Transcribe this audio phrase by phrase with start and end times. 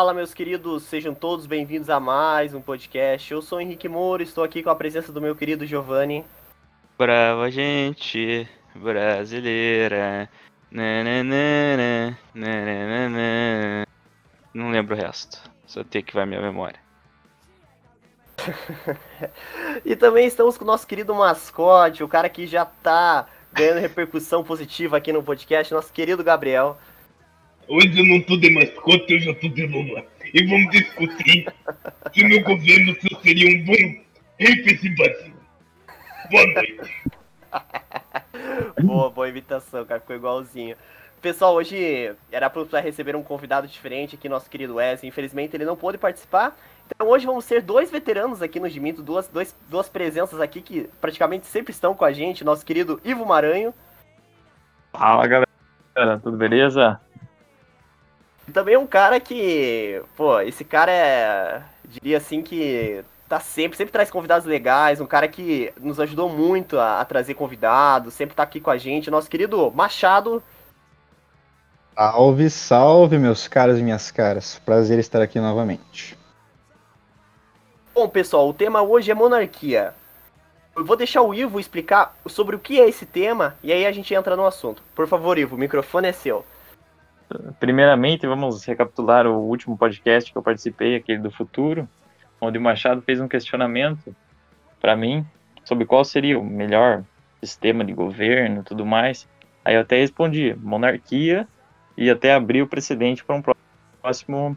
[0.00, 3.30] Fala, meus queridos, sejam todos bem-vindos a mais um podcast.
[3.30, 6.24] Eu sou o Henrique Moura, estou aqui com a presença do meu querido Giovanni.
[6.96, 10.26] Brava gente brasileira.
[10.70, 13.86] Nananana, nananana.
[14.54, 15.38] Não lembro o resto.
[15.66, 16.80] Só tem que vai minha memória.
[19.84, 24.42] e também estamos com o nosso querido mascote, o cara que já tá ganhando repercussão
[24.42, 26.78] positiva aqui no podcast, nosso querido Gabriel.
[27.72, 30.04] Hoje eu não tô de mascote, eu já tô de Lula.
[30.34, 31.46] E vamos discutir
[32.12, 34.02] se o meu governo seria um bom
[34.40, 35.32] rei pra esse Brasil.
[36.32, 37.12] Boa noite.
[38.82, 40.76] boa, boa imitação, cara, ficou igualzinho.
[41.22, 45.08] Pessoal, hoje era para receber um convidado diferente aqui, nosso querido Wesley.
[45.08, 46.58] Infelizmente ele não pôde participar.
[46.88, 50.90] Então hoje vamos ser dois veteranos aqui no Gimito, duas, dois, duas presenças aqui que
[51.00, 52.42] praticamente sempre estão com a gente.
[52.42, 53.72] Nosso querido Ivo Maranho.
[54.92, 57.00] Fala galera, tudo beleza?
[58.50, 63.92] E também um cara que, pô, esse cara é, diria assim que tá sempre, sempre
[63.92, 68.42] traz convidados legais, um cara que nos ajudou muito a, a trazer convidados, sempre tá
[68.42, 70.42] aqui com a gente, nosso querido Machado
[71.94, 74.60] Salve, salve, meus caros e minhas caras.
[74.64, 76.18] Prazer estar aqui novamente.
[77.94, 79.94] Bom, pessoal, o tema hoje é monarquia.
[80.74, 83.92] Eu vou deixar o Ivo explicar sobre o que é esse tema e aí a
[83.92, 84.82] gente entra no assunto.
[84.92, 86.44] Por favor, Ivo, o microfone é seu.
[87.58, 91.88] Primeiramente, vamos recapitular o último podcast que eu participei, aquele do futuro,
[92.40, 94.14] onde o Machado fez um questionamento
[94.80, 95.24] para mim
[95.64, 97.04] sobre qual seria o melhor
[97.40, 99.28] sistema de governo, tudo mais.
[99.64, 101.46] Aí eu até respondi: monarquia
[101.96, 103.42] e até abrir o precedente para um
[104.02, 104.56] próximo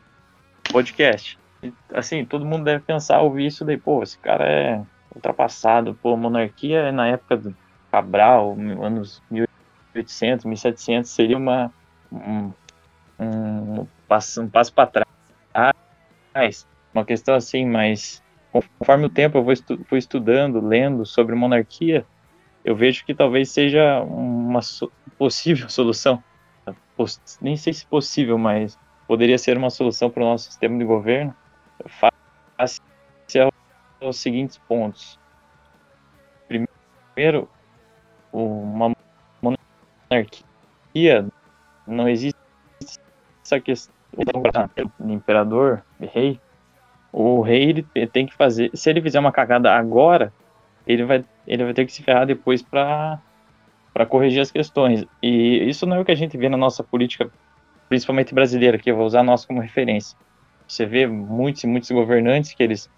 [0.72, 1.38] podcast.
[1.62, 4.82] E, assim, todo mundo deve pensar, ouvir isso daí, pô, esse cara é
[5.14, 7.56] ultrapassado, pô, monarquia é na época do
[7.92, 11.72] Cabral, anos 1800, 1700, seria uma,
[12.12, 12.52] um,
[13.24, 14.88] um, passo, um passo para
[16.34, 21.36] trás, uma questão assim, mas conforme o tempo eu vou estu fui estudando, lendo sobre
[21.36, 22.06] monarquia,
[22.64, 26.24] eu vejo que talvez seja uma so possível solução
[27.42, 31.36] nem sei se possível, mas poderia ser uma solução para o nosso sistema de governo,
[31.88, 32.80] face
[34.00, 35.20] aos seguintes pontos.
[36.48, 37.50] Primeiro,
[38.32, 38.94] uma
[39.42, 41.26] monarquia
[41.88, 42.40] não existe
[43.54, 43.94] essa questão
[45.00, 46.40] do imperador, rei.
[47.12, 50.34] O rei ele tem que fazer, se ele fizer uma cagada agora,
[50.88, 53.20] ele vai, ele vai ter que se ferrar depois para
[53.94, 55.06] para corrigir as questões.
[55.22, 57.30] E isso não é o que a gente vê na nossa política,
[57.88, 60.18] principalmente brasileira, que eu vou usar a nossa como referência.
[60.68, 62.90] Você vê muitos e muitos governantes que eles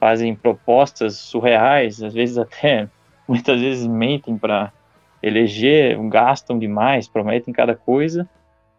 [0.00, 2.88] fazem propostas surreais, às vezes até
[3.28, 4.72] muitas vezes mentem para
[5.22, 8.26] eleger, gastam demais, prometem cada coisa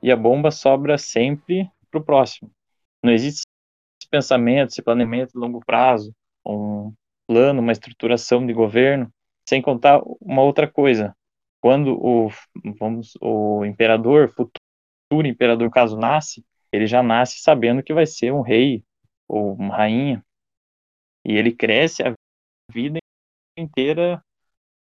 [0.02, 2.52] e a bomba sobra sempre para o próximo.
[3.04, 3.44] Não existe
[4.02, 6.14] esse pensamento, esse planeamento de longo prazo,
[6.46, 6.94] um
[7.28, 9.12] plano, uma estruturação de governo,
[9.48, 11.16] sem contar uma outra coisa
[11.62, 12.30] quando o,
[12.80, 18.42] vamos, o imperador, futuro imperador, caso nasce, ele já nasce sabendo que vai ser um
[18.42, 18.84] rei
[19.28, 20.24] ou uma rainha.
[21.26, 22.14] E ele cresce a
[22.72, 23.00] vida
[23.58, 24.24] inteira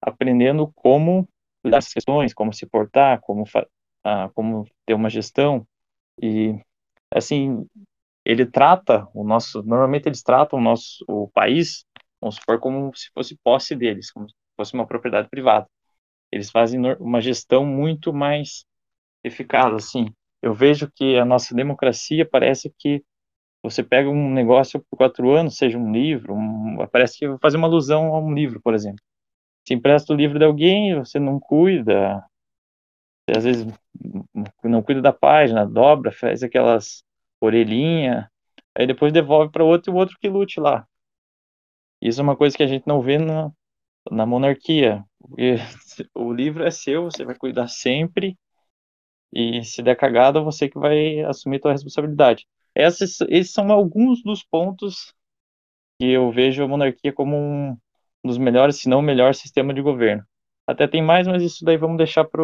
[0.00, 1.28] aprendendo como
[1.65, 3.44] lidar com as questões, como se portar, como,
[4.34, 5.66] como ter uma gestão.
[6.22, 6.55] E,
[7.15, 7.66] assim,
[8.25, 11.84] ele trata o nosso, normalmente eles tratam o nosso o país,
[12.21, 15.66] vamos supor, como se fosse posse deles, como se fosse uma propriedade privada.
[16.33, 18.65] Eles fazem uma gestão muito mais
[19.25, 20.06] eficaz, assim.
[20.43, 23.03] Eu vejo que a nossa democracia parece que
[23.62, 27.67] você pega um negócio por quatro anos, seja um livro, um, parece que fazer uma
[27.69, 29.03] alusão a um livro, por exemplo.
[29.67, 32.25] Se empresta o livro de alguém, você não cuida,
[33.36, 33.66] às vezes
[34.64, 37.05] não cuida da página, dobra, faz aquelas
[37.40, 38.26] orelhinhas,
[38.75, 40.87] aí depois devolve para outro e o outro que lute lá.
[42.00, 43.50] Isso é uma coisa que a gente não vê na,
[44.10, 45.05] na monarquia.
[46.14, 48.38] O livro é seu, você vai cuidar sempre.
[49.32, 52.46] E se der cagada, você que vai assumir sua responsabilidade.
[52.75, 55.12] Esses, esses são alguns dos pontos
[55.99, 57.76] que eu vejo a monarquia como um
[58.25, 60.25] dos melhores, se não o melhor sistema de governo.
[60.66, 62.43] Até tem mais, mas isso daí vamos deixar para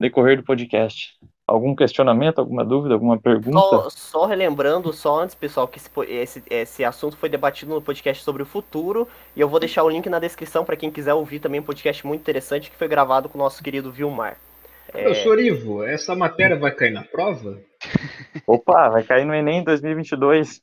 [0.00, 1.16] decorrer do podcast.
[1.46, 3.58] Algum questionamento, alguma dúvida, alguma pergunta?
[3.58, 8.24] Só, só, relembrando, só antes, pessoal, que esse, esse, esse assunto foi debatido no podcast
[8.24, 9.06] sobre o futuro.
[9.36, 12.06] E eu vou deixar o link na descrição para quem quiser ouvir também um podcast
[12.06, 14.38] muito interessante que foi gravado com o nosso querido Vilmar.
[14.88, 15.02] É...
[15.02, 17.60] Professor Ivo, essa matéria vai cair na prova?
[18.46, 20.62] Opa, vai cair no Enem 2022.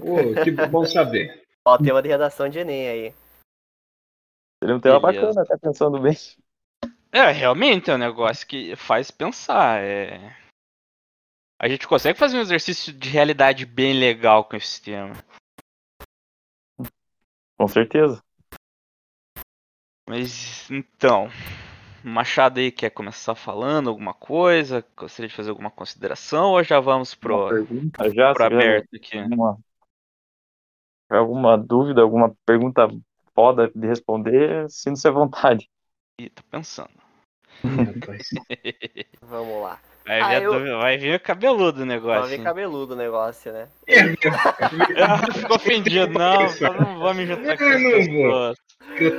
[0.00, 1.42] Oh, que bom saber.
[1.64, 3.14] Ó, tema de redação de Enem aí.
[4.60, 5.26] Seria um tema Beleza.
[5.26, 6.16] bacana, até pensando bem.
[7.18, 9.82] É, realmente é um negócio que faz pensar.
[9.82, 10.36] É...
[11.60, 15.14] A gente consegue fazer um exercício de realidade bem legal com esse sistema.
[17.58, 18.22] Com certeza.
[20.08, 21.28] Mas então,
[22.04, 24.86] o Machado aí quer começar falando alguma coisa?
[24.96, 29.18] Gostaria de fazer alguma consideração ou já vamos pro, pergunta já, pro aberto aqui?
[29.18, 29.58] alguma,
[31.10, 32.88] alguma dúvida, alguma pergunta
[33.34, 35.68] foda de responder, sinta-se à vontade.
[36.20, 37.07] Ih, tô pensando.
[37.64, 38.28] Rapaz.
[39.22, 39.78] Vamos lá.
[40.06, 42.28] Vai, Ah, vir, eu- do- vai vir cabeludo o Vai negócio.
[42.30, 42.42] ver hein?
[42.44, 43.68] cabeludo o negócio, né?
[43.86, 44.04] É
[45.34, 48.54] Ficou ofendido, não, só não vou me juntar com Não, essas não vou.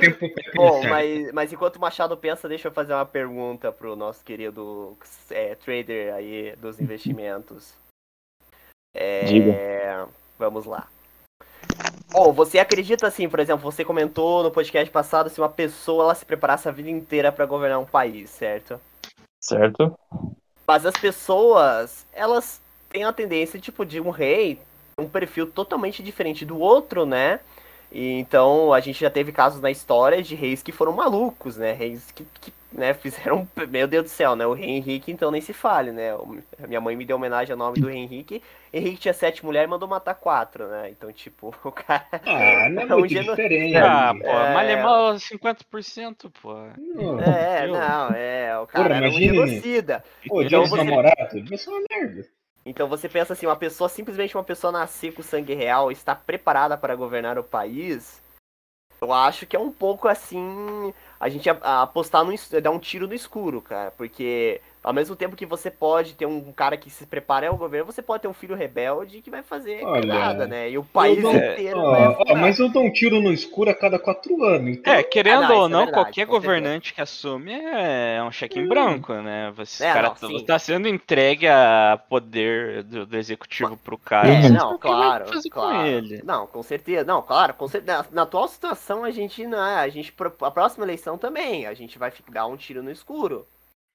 [0.00, 3.94] tempo pra Bom, mas, mas enquanto o Machado pensa, deixa eu fazer uma pergunta pro
[3.94, 4.96] nosso querido
[5.30, 7.72] é, trader aí dos investimentos.
[8.92, 10.08] É, Diga.
[10.38, 10.88] Vamos lá.
[12.12, 16.14] Bom, você acredita assim, por exemplo, você comentou no podcast passado se uma pessoa ela
[16.14, 18.80] se preparasse a vida inteira para governar um país, certo?
[19.40, 19.96] Certo?
[20.66, 24.58] Mas as pessoas, elas têm a tendência, tipo, de um rei,
[24.98, 27.40] um perfil totalmente diferente do outro, né?
[27.92, 31.72] E então a gente já teve casos na história de reis que foram malucos, né?
[31.72, 33.46] Reis que, que né, fizeram.
[33.68, 34.46] Meu Deus do céu, né?
[34.46, 36.10] O rei Henrique, então nem se fale, né?
[36.68, 38.42] Minha mãe me deu homenagem ao nome do rei Henrique.
[38.72, 40.90] Henrique tinha sete mulheres e mandou matar quatro, né?
[40.90, 42.06] Então, tipo, o cara.
[42.12, 43.76] Ah, não é É um muito geno- diferente.
[43.76, 44.54] Ah, pô, É.
[44.54, 46.54] mal é mal 50%, pô.
[46.78, 47.20] Não.
[47.20, 48.58] É, Eu- não, é.
[48.58, 50.04] O cara Porra, era um imagine- genocida.
[50.28, 52.26] Pô, Então você- namorados, devia ser uma merda.
[52.64, 56.76] Então você pensa assim, uma pessoa, simplesmente uma pessoa nascer com sangue real, está preparada
[56.76, 58.20] para governar o país,
[59.00, 63.14] eu acho que é um pouco assim, a gente apostar no dar um tiro no
[63.14, 67.48] escuro, cara, porque ao mesmo tempo que você pode ter um cara que se prepara
[67.48, 70.70] ao governo, você pode ter um filho rebelde que vai fazer nada, né?
[70.70, 73.98] E o país dou- inteiro Ó, mas eu dou um tiro no escuro a cada
[73.98, 74.78] quatro anos.
[74.78, 78.32] Então, É, querendo Ah, não, ou é não, verdade, qualquer governante que assume é um
[78.32, 79.52] cheque em branco, né?
[79.56, 84.28] Você, É, cara, não, tá- tá sendo entregue a poder do, do executivo pro cara.
[84.28, 85.86] É, não, claro, claro.
[85.88, 86.22] ele.
[86.24, 87.04] Não, com certeza.
[87.04, 87.98] Não, claro, com certeza.
[87.98, 90.12] Na, na atual situação a gente não é, a gente
[90.42, 93.46] a próxima eleição também, a gente vai dar um tiro no escuro.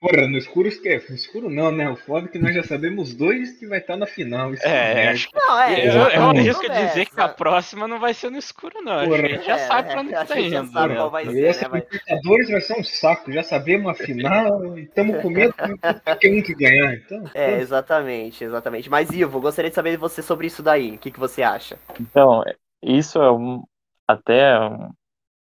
[0.07, 1.09] Porra, no escuro esquece.
[1.09, 1.89] No escuro não, né?
[1.89, 4.53] O foda é que nós já sabemos dois que vai estar na final.
[4.53, 5.11] Isso É, merda.
[5.11, 6.39] acho que Não, é, eu, eu exatamente.
[6.39, 8.93] arrisco dizer que a próxima não vai ser no escuro, não.
[8.93, 9.23] Acho Porra.
[9.23, 10.71] a gente já É, sabe pra onde a que tá gente já indo.
[10.71, 10.95] sabe né?
[10.95, 11.69] qual vai E ser, essa né?
[11.69, 11.79] Vai...
[11.81, 13.31] Libertadores vai ser um saco.
[13.31, 15.53] Já sabemos a final e estamos com medo
[16.21, 16.93] de um que ganhar.
[16.95, 18.89] Então, É, exatamente, exatamente.
[18.89, 20.95] Mas Ivo, gostaria de saber de você sobre isso daí.
[20.95, 21.77] O que, que você acha?
[21.99, 23.63] Então, é- isso é um-
[24.07, 24.89] até um-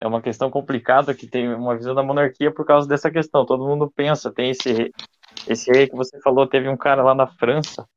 [0.04, 3.46] é uma questão complicada que tem uma visão da monarquia por causa dessa questão.
[3.46, 4.94] Todo mundo pensa, tem esse rei,
[5.48, 7.88] esse rei que você falou, teve um cara lá na França.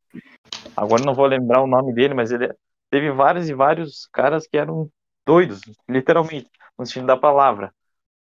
[0.76, 2.54] Agora não vou lembrar o nome dele, mas ele
[2.90, 4.90] teve vários e vários caras que eram
[5.26, 6.48] doidos, literalmente,
[6.78, 7.74] no sentido da palavra.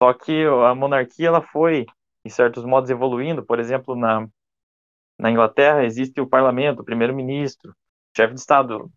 [0.01, 1.85] Só que a monarquia ela foi,
[2.25, 3.45] em certos modos, evoluindo.
[3.45, 4.27] Por exemplo, na,
[5.19, 7.75] na Inglaterra existe o parlamento, o primeiro-ministro,
[8.15, 8.91] chefe de Estado.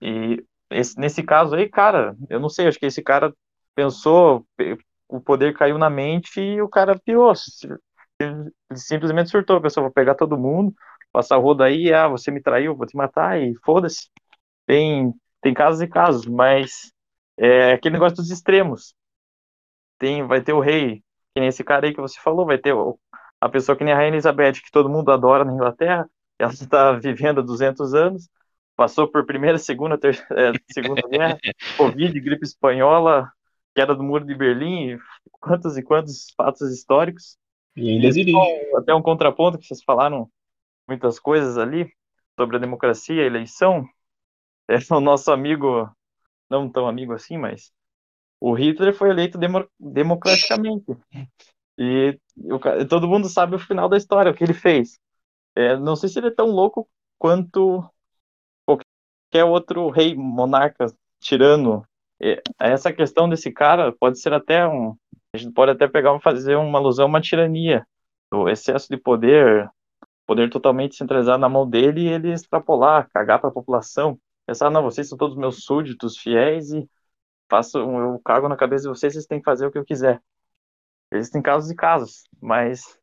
[0.00, 3.32] E esse- nesse caso aí, cara, eu não sei, acho que esse cara
[3.76, 4.78] pensou, pe-
[5.08, 7.34] o poder caiu na mente e o cara pirou.
[8.74, 10.74] Simplesmente surtou, pensou, vou pegar todo mundo,
[11.12, 14.08] passar o rodo aí, ah, você me traiu, vou te matar e foda-se.
[14.66, 16.92] Tem, tem casos e casos, mas
[17.38, 18.94] é aquele negócio dos extremos.
[19.98, 20.96] Tem, vai ter o rei,
[21.34, 22.98] que nem esse cara aí que você falou, vai ter o-
[23.40, 26.92] a pessoa que nem a Rainha Elizabeth, que todo mundo adora na Inglaterra, ela está
[26.92, 28.28] vivendo há 200 anos,
[28.76, 31.40] passou por primeira, segunda, terceira, segunda guerra,
[31.76, 33.30] Covid, gripe espanhola,
[33.76, 34.98] queda do muro de Berlim,
[35.32, 37.36] quantos e quantos fatos históricos.
[37.76, 38.38] e ainda dirige.
[38.74, 40.30] Até um contraponto que vocês falaram
[40.88, 41.92] muitas coisas ali
[42.40, 43.86] sobre a democracia, a eleição.
[44.68, 45.88] É o nosso amigo,
[46.50, 47.70] não tão amigo assim, mas
[48.40, 50.86] o Hitler foi eleito demo- democraticamente.
[51.78, 52.18] E
[52.60, 54.98] ca- todo mundo sabe o final da história, o que ele fez.
[55.54, 57.84] É, não sei se ele é tão louco quanto
[58.66, 60.86] qualquer outro rei, monarca,
[61.20, 61.86] tirano.
[62.20, 64.96] É, essa questão desse cara pode ser até um.
[65.34, 67.86] A gente pode até pegar fazer uma alusão a uma tirania.
[68.32, 69.68] O excesso de poder,
[70.26, 74.18] poder totalmente centralizado na mão dele e ele extrapolar, cagar para a população.
[74.46, 76.88] Pensar, não, vocês são todos meus súditos fiéis e
[77.50, 80.22] faço, eu cago na cabeça de vocês, vocês têm que fazer o que eu quiser.
[81.12, 82.98] Existem casos e casos, mas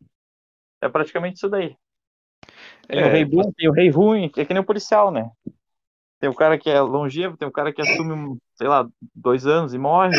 [0.82, 1.77] é praticamente isso daí.
[2.93, 5.29] Tem o É, rei bom, tem o rei ruim, é que nem o policial, né?
[6.24, 9.46] Tem o cara que é longevo, tem o cara que assume, um, sei lá, dois
[9.46, 10.15] anos e morre.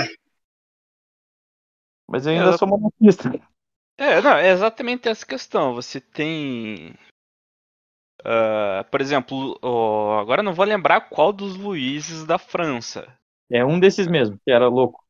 [2.07, 3.33] Mas eu ainda Eu- sou monarquista.
[3.97, 5.75] É, não, é exatamente essa questão.
[5.75, 6.95] Você tem.
[8.23, 13.07] ah, por exemplo, ó, agora não vou lembrar qual dos Luíses da França.
[13.51, 15.03] É um desses mesmo, que era louco.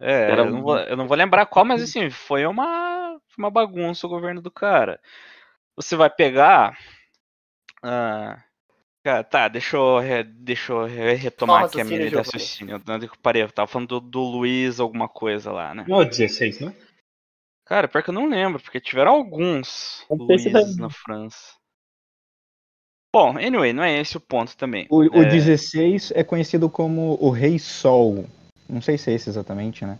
[0.00, 3.18] É, Era eu, não um- vou, eu não vou lembrar qual, mas assim, foi uma,
[3.38, 5.00] uma bagunça o governo do cara.
[5.76, 6.76] Você vai pegar
[7.82, 8.44] Ah,
[9.02, 12.80] cara, tá, deixa eu, re- deixa eu re- retomar Qual aqui a minha de raciocínio.
[12.86, 13.42] Eu parei?
[13.42, 15.84] Eu tava falando do, do Luiz alguma coisa lá, né?
[15.88, 16.74] Não é 16, né?
[17.64, 21.54] Cara, pior que eu não lembro, porque tiveram alguns daí- na França.
[23.14, 24.86] Bom, anyway, não é esse o ponto também.
[24.90, 28.26] O, o É, 16 é conhecido como o Rei Sol.
[28.68, 29.98] Não sei se é esse exatamente, né?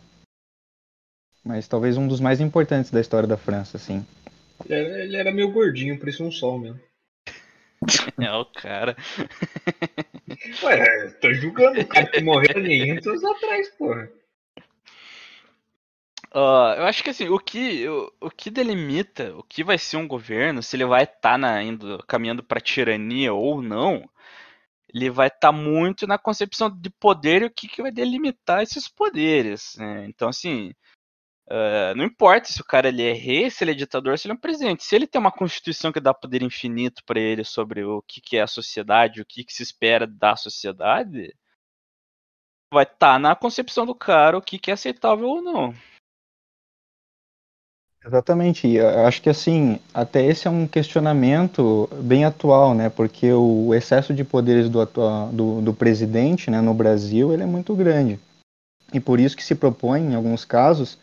[1.44, 4.06] Mas talvez um dos mais importantes da história da França, assim.
[4.64, 6.80] Ele era, ele era meio gordinho, parecia um sol mesmo.
[8.20, 8.96] É o cara.
[10.62, 14.10] Ué, tô julgando o cara que morreu 500 anos atrás, porra.
[16.34, 19.98] Ah, eu acho que assim, o que, o, o que delimita o que vai ser
[19.98, 24.08] um governo, se ele vai estar indo caminhando para tirania ou não,
[24.94, 28.88] ele vai estar muito na concepção de poder e o que, que vai delimitar esses
[28.88, 29.74] poderes.
[29.76, 30.06] né?
[30.06, 30.72] Então, assim,
[31.54, 34.32] ah, não importa se o cara ele é rei, se ele é ditador, se ele
[34.32, 34.84] é um presidente.
[34.84, 38.38] Se ele tem uma constituição que dá poder infinito para ele sobre o que, que
[38.38, 41.34] é a sociedade, o que, que se espera da sociedade,
[42.72, 45.74] vai estar na concepção do cara o que, que é aceitável ou não.
[48.04, 52.88] Exatamente, e eu acho que assim, até esse é um questionamento bem atual, né?
[52.88, 54.84] Porque o excesso de poderes do,
[55.30, 58.18] do, do presidente, né, no Brasil, ele é muito grande.
[58.92, 60.98] E por isso que se propõe, em alguns casos,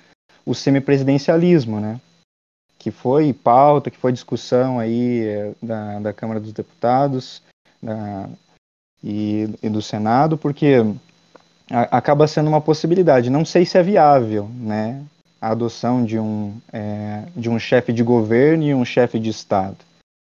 [0.46, 2.00] o semipresidencialismo, né?
[2.78, 7.42] Que foi pauta, que foi discussão aí eh, da, da Câmara dos Deputados
[7.82, 8.30] da-
[9.04, 10.76] e, e do Senado, porque
[11.72, 13.30] a- acaba sendo uma possibilidade.
[13.30, 15.06] Não sei se é viável, né?
[15.42, 19.78] a adoção de um, é, de um chefe de governo e um chefe de Estado.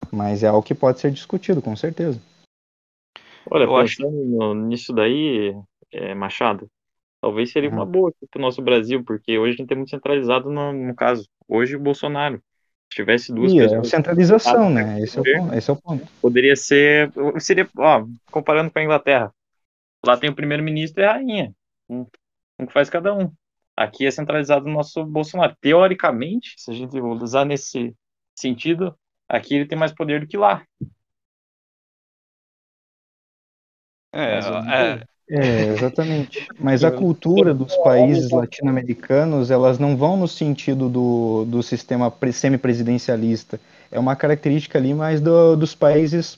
[0.10, 2.22] Mas é algo que pode ser discutido, com certeza.
[3.52, 5.54] Olha, Eu acho- pensando no- nisso daí,
[5.92, 6.68] é, Machado,
[7.24, 7.92] talvez seria uma Uhum.
[7.92, 11.26] boa aqui pro nosso Brasil, porque hoje a gente é muito centralizado no, no caso.
[11.48, 12.44] Hoje o Bolsonaro.
[12.92, 15.00] Se tivesse duas E é pessoas, centralização, né?
[15.00, 16.06] Esse é, o ponto, esse é o ponto.
[16.22, 17.10] poderia ser.
[17.40, 19.34] Seria, ó, comparando com a Inglaterra.
[20.06, 21.54] Lá tem o primeiro-ministro e a rainha.
[21.90, 22.06] Um,
[22.60, 23.32] um que faz cada um.
[23.76, 25.56] Aqui é centralizado o nosso Bolsonaro.
[25.62, 27.96] Teoricamente, se a gente usar nesse
[28.36, 28.94] sentido,
[29.30, 30.64] aqui ele tem mais poder do que lá.
[34.12, 36.46] É, é, É, exatamente.
[36.60, 42.34] Mas a cultura dos países latino-americanos, elas não vão no sentido do, do sistema pre-
[42.34, 43.60] semipresidencialista.
[43.90, 46.38] É uma característica ali mais do- dos países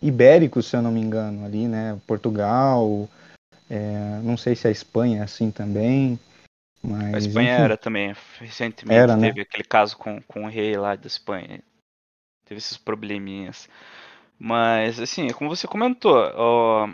[0.00, 1.98] ibéricos, se eu não me engano, ali, né?
[2.06, 3.08] Portugal,
[3.68, 6.18] é, não sei se a Espanha é assim também,
[6.82, 7.62] mas A Espanha enfim.
[7.62, 9.28] era também, recentemente Era, né?
[9.28, 11.60] teve aquele caso com, com o rei lá da Espanha.
[12.44, 13.68] Teve esses probleminhas.
[14.38, 16.88] Mas, assim, como você comentou, ó,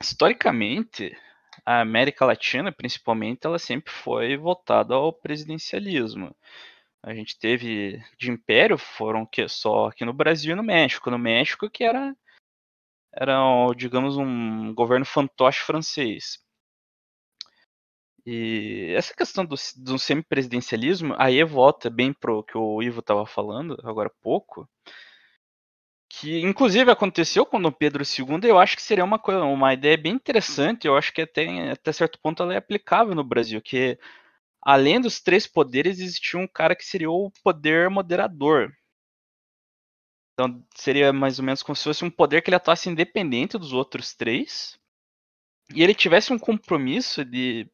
[0.00, 1.16] historicamente,
[1.64, 6.34] a América Latina, principalmente, ela sempre foi voltada ao presidencialismo.
[7.02, 11.10] A gente teve de império, foram que só aqui no Brasil e no México.
[11.10, 12.16] No México que era,
[13.12, 13.38] era
[13.76, 16.38] digamos, um governo fantoche francês.
[18.26, 23.78] E essa questão do, do semipresidencialismo, aí volta bem pro que o Ivo estava falando
[23.84, 24.66] agora há pouco,
[26.20, 29.96] que inclusive aconteceu com o Pedro II, eu acho que seria uma, coisa, uma ideia
[29.96, 33.98] bem interessante, eu acho que até, até certo ponto ela é aplicável no Brasil, que
[34.62, 38.72] além dos três poderes, existia um cara que seria o poder moderador.
[40.32, 43.72] Então seria mais ou menos como se fosse um poder que ele atuasse independente dos
[43.72, 44.78] outros três,
[45.74, 47.68] e ele tivesse um compromisso de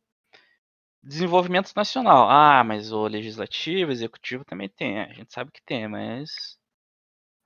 [1.03, 2.29] desenvolvimento nacional.
[2.31, 5.01] Ah, mas o legislativo, executivo também tem.
[5.01, 6.60] A gente sabe que tem, mas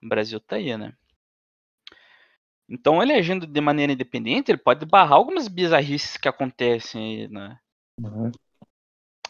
[0.05, 0.93] o Brasil tá aí, né?
[2.69, 7.59] Então, ele agindo de maneira independente, ele pode barrar algumas bizarrices que acontecem aí né?
[8.01, 8.33] Uhum.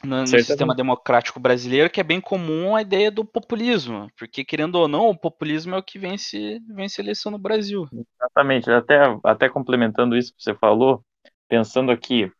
[0.04, 4.08] no, no sistema democrático brasileiro, que é bem comum a ideia do populismo.
[4.16, 7.88] Porque, querendo ou não, o populismo é o que vence, vence a eleição no Brasil.
[7.92, 11.04] Exatamente, até, até complementando isso que você falou,
[11.48, 12.30] pensando aqui,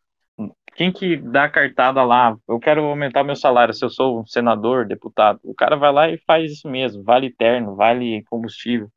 [0.75, 4.26] quem que dá a cartada lá, eu quero aumentar meu salário, se eu sou um
[4.26, 8.90] senador, deputado, o cara vai lá e faz isso mesmo, vale terno, vale combustível,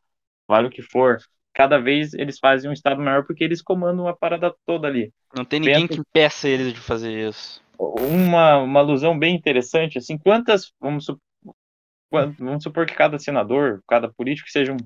[0.48, 1.18] vale o que for.
[1.54, 5.14] Cada vez eles fazem um estado maior porque eles comandam a parada toda ali.
[5.36, 7.62] Não tem ninguém Pensa- que impeça eles de fazer isso.
[7.80, 11.20] Uma, uma alusão bem interessante, assim, quantas, vamos, su-
[12.10, 14.78] quan- vamos supor que cada senador, cada político seja um,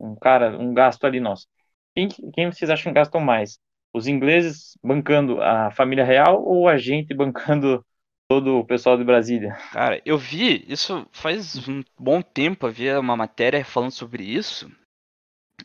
[0.00, 1.46] um cara, um gasto ali nosso.
[1.94, 3.58] Quem, que- quem vocês acham que gastam mais?
[3.96, 7.82] Os ingleses bancando a família real ou a gente bancando
[8.28, 9.56] todo o pessoal de Brasília?
[9.72, 14.70] Cara, eu vi isso faz um bom tempo, havia uma matéria falando sobre isso.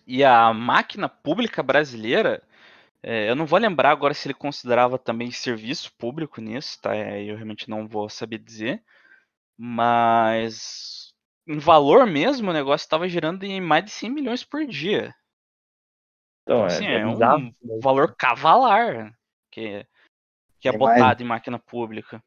[0.07, 2.41] E a máquina pública brasileira,
[3.03, 6.95] é, eu não vou lembrar agora se ele considerava também serviço público nisso, tá?
[6.95, 8.83] É, Eu realmente não vou saber dizer.
[9.57, 11.13] Mas
[11.47, 15.13] em valor mesmo, o negócio estava girando em mais de 100 milhões por dia.
[16.43, 17.55] Então, Assim, é, é, um bizarro.
[17.81, 19.13] valor cavalar
[19.51, 19.85] que,
[20.59, 22.21] que é É mais- botado em máquina pública.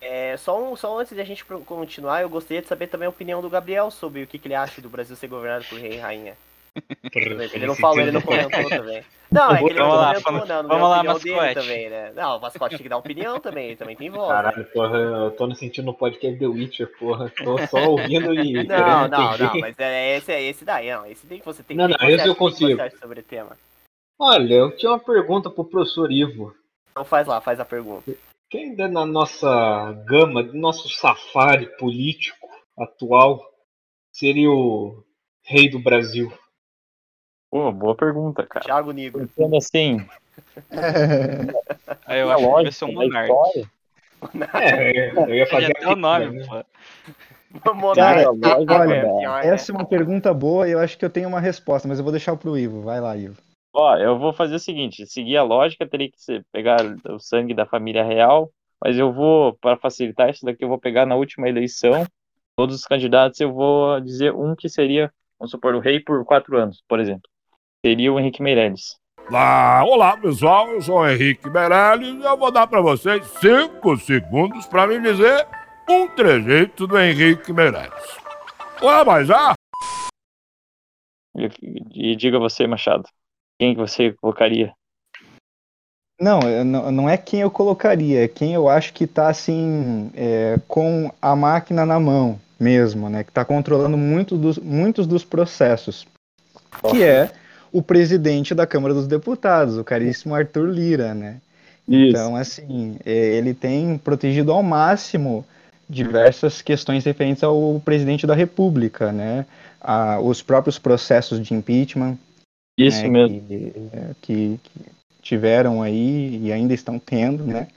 [0.00, 3.10] É, só, um, só antes de a gente continuar, eu gostaria de saber também a
[3.10, 5.92] opinião do Gabriel sobre o que, que ele acha do Brasil ser governado por rei
[5.94, 6.36] e rainha.
[7.14, 9.02] Ele não falou, ele não comentou também.
[9.32, 11.54] Não, é que ele não Vamos lá, comentou, vamos- não, não vamos lá, mascote.
[11.54, 12.12] também, né?
[12.14, 14.28] Não, o mascote tem que dar opinião também, ele também tem voz.
[14.28, 14.34] né?
[14.34, 17.32] Caralho, porra, eu tô me sentindo no podcast The Witcher, porra.
[17.42, 18.52] Tô só ouvindo e.
[18.68, 19.44] Não, não, entender.
[19.44, 21.06] não, mas é esse, é esse daí, não.
[21.06, 22.78] Esse daí que você tem Não, que não, você esse eu consigo.
[23.00, 23.56] sobre o tema.
[24.20, 26.54] Olha, eu tinha uma pergunta pro professor Ivo.
[26.90, 28.12] Então faz lá, faz a pergunta.
[28.50, 32.46] Quem ainda na nossa gama, do nosso safari político
[32.78, 33.40] atual,
[34.12, 35.02] seria o
[35.42, 36.30] rei do Brasil?
[37.52, 38.64] Pô, boa pergunta, cara.
[38.64, 39.28] Thiago Negro.
[39.28, 39.98] Pensando assim,
[42.06, 43.34] Aí eu acho que lógica vai ser um monarca.
[44.54, 46.46] É, eu ia fazer a o nome, né?
[46.46, 47.94] pô.
[47.94, 49.42] Cara, olha?
[49.42, 52.04] Essa é uma pergunta boa e eu acho que eu tenho uma resposta, mas eu
[52.04, 52.80] vou deixar pro Ivo.
[52.80, 53.36] Vai lá, Ivo.
[53.74, 56.78] Ó, eu vou fazer o seguinte, seguir a lógica, teria que ser, pegar
[57.10, 58.50] o sangue da família real,
[58.82, 62.06] mas eu vou, para facilitar isso daqui, eu vou pegar na última eleição,
[62.56, 66.58] todos os candidatos, eu vou dizer um que seria, vamos supor, o rei por quatro
[66.58, 67.31] anos, por exemplo.
[67.84, 68.96] Seria o Henrique Meirelles.
[69.34, 73.96] Ah, olá pessoal, eu sou o Henrique Meirelles e eu vou dar pra vocês 5
[73.96, 75.48] segundos pra me dizer
[75.90, 78.16] um trejeito do Henrique Meirelles.
[78.80, 79.54] Ué, mas já?
[81.36, 83.02] E, e diga você, Machado,
[83.58, 84.72] quem que você colocaria?
[86.20, 90.08] Não, eu não, não é quem eu colocaria, é quem eu acho que tá assim,
[90.14, 93.24] é, com a máquina na mão mesmo, né?
[93.24, 96.06] Que tá controlando muito dos, muitos dos processos.
[96.88, 97.41] Que é
[97.72, 101.40] o presidente da Câmara dos Deputados, o caríssimo Arthur Lira, né?
[101.88, 105.44] Então, assim, é, ele tem protegido ao máximo
[105.88, 109.46] diversas questões referentes ao presidente da República, né?
[109.80, 112.16] A- os próprios processos de impeachment,
[112.78, 113.40] Isso né, mesmo.
[113.40, 114.80] Que, é, que- que
[115.20, 117.68] tiveram aí e ainda estão tendo, né?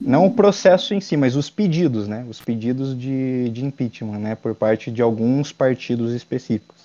[0.00, 2.26] Não o processo em si, mas os pedidos, né?
[2.28, 4.34] Os pedidos de, de impeachment, né?
[4.34, 6.83] Por parte de alguns partidos específicos.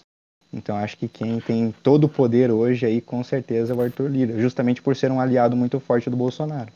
[0.51, 4.09] Então acho que quem tem todo o poder hoje aí, com certeza, é o Arthur
[4.09, 6.71] Lira, justamente por ser um aliado muito forte do Bolsonaro.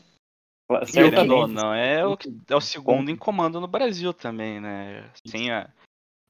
[0.91, 1.53] Querendo ou Certamente.
[1.53, 2.17] não, é o,
[2.49, 5.09] é o segundo em comando no Brasil também, né?
[5.27, 5.69] Sem, a,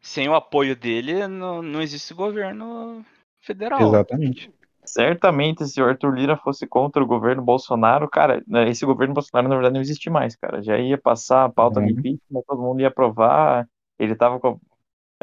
[0.02, 3.06] sem o apoio dele, não, não existe governo
[3.42, 3.82] federal.
[3.82, 4.52] Exatamente.
[4.86, 9.48] Certamente, se o Arthur Lira fosse contra o governo Bolsonaro, cara, né, esse governo Bolsonaro
[9.48, 10.62] na verdade não existe mais, cara.
[10.62, 11.86] Já ia passar a pauta Uhum.
[11.86, 14.60] de impeachment, todo mundo ia aprovar, ele tava com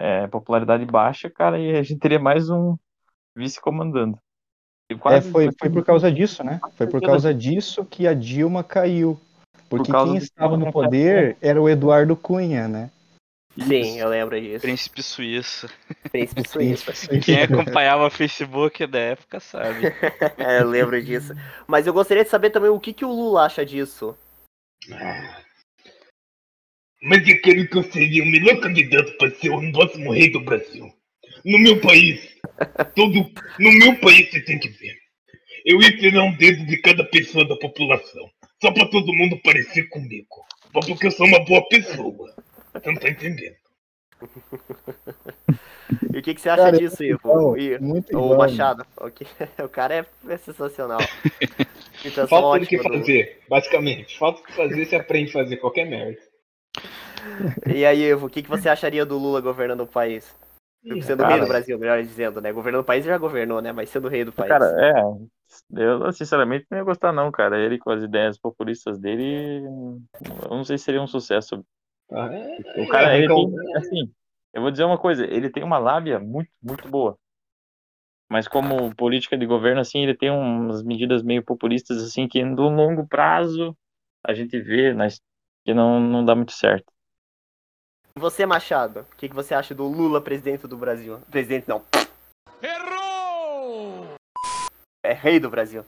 [0.01, 2.75] é, popularidade baixa, cara, e a gente teria mais um
[3.37, 4.19] vice comandando.
[4.91, 6.59] E É, foi, foi por causa disso, né?
[6.75, 9.21] Foi por causa disso que a Dilma caiu.
[9.69, 12.91] Porque causa quem estava no poder era o Eduardo Cunha, né?
[13.57, 14.63] Sim, eu lembro disso.
[14.63, 15.69] Príncipe Suíço.
[16.11, 17.21] Príncipe Suíço.
[17.23, 19.93] Quem acompanhava o Facebook da época sabe.
[20.39, 21.35] É, eu lembro disso.
[21.67, 24.17] Mas eu gostaria de saber também o que, que o Lula acha disso.
[24.93, 25.50] Ah.
[27.03, 30.41] Mas eu quero que eu seria o melhor candidato para ser o próximo rei do
[30.41, 30.87] Brasil.
[31.45, 32.37] No meu país,
[32.95, 33.15] todo,
[33.59, 34.95] no meu país você tem que ver.
[35.65, 38.31] Eu ia tirar um dedo de cada pessoa da população,
[38.63, 40.27] só para todo mundo parecer comigo.
[40.73, 42.35] Só porque eu sou uma boa pessoa.
[42.75, 43.57] Você não tá entendendo?
[46.15, 47.57] E o que, que você acha Cara, disso, Ivo?
[47.81, 48.39] Muito O igual.
[48.39, 48.87] Machado.
[48.99, 49.27] Ok.
[49.65, 51.01] O cara é, é sensacional.
[52.05, 54.17] Então, Falta o que ótima do- fazer, basicamente.
[54.19, 56.17] Falta o que fazer, você aprende a fazer qualquer merda.
[57.75, 60.37] E aí, Ivo, o que, que você acharia do Lula governando o país?
[61.03, 61.29] Sendo cara.
[61.35, 62.53] rei do Brasil, melhor dizendo, né?
[62.53, 63.71] Governando o país já governou, né?
[63.71, 64.49] Mas sendo rei do país.
[64.49, 65.03] Cara, é,
[65.77, 67.59] eu sinceramente não ia gostar não, cara.
[67.59, 71.65] Ele com as ideias populistas dele, eu não sei se seria um sucesso.
[72.11, 74.13] É- O cara, é, ele tem, assim,
[74.55, 77.19] eu vou dizer uma coisa, ele tem uma lábia muito, muito boa.
[78.29, 82.69] Mas como política de governo, assim, ele tem umas medidas meio populistas, assim, que no
[82.69, 83.77] longo prazo
[84.25, 85.21] a gente vê mas
[85.65, 86.91] que não, não dá muito certo.
[88.17, 91.19] E você, Machado, o que, que você acha do Lula presidente do Brasil?
[91.31, 91.83] Presidente não.
[92.63, 94.07] Errou!
[95.05, 95.85] É rei do Brasil.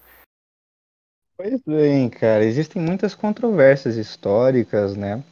[1.37, 5.23] Pois bem, cara, existem muitas controvérsias históricas, né?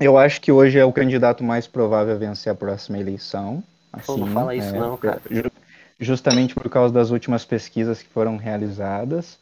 [0.00, 3.62] Eu acho que hoje é o candidato mais provável a vencer a próxima eleição.
[3.92, 5.22] Assim, não fala isso é, não, cara.
[5.30, 5.50] ju-
[5.98, 9.38] Justamente por causa das últimas pesquisas que foram realizadas.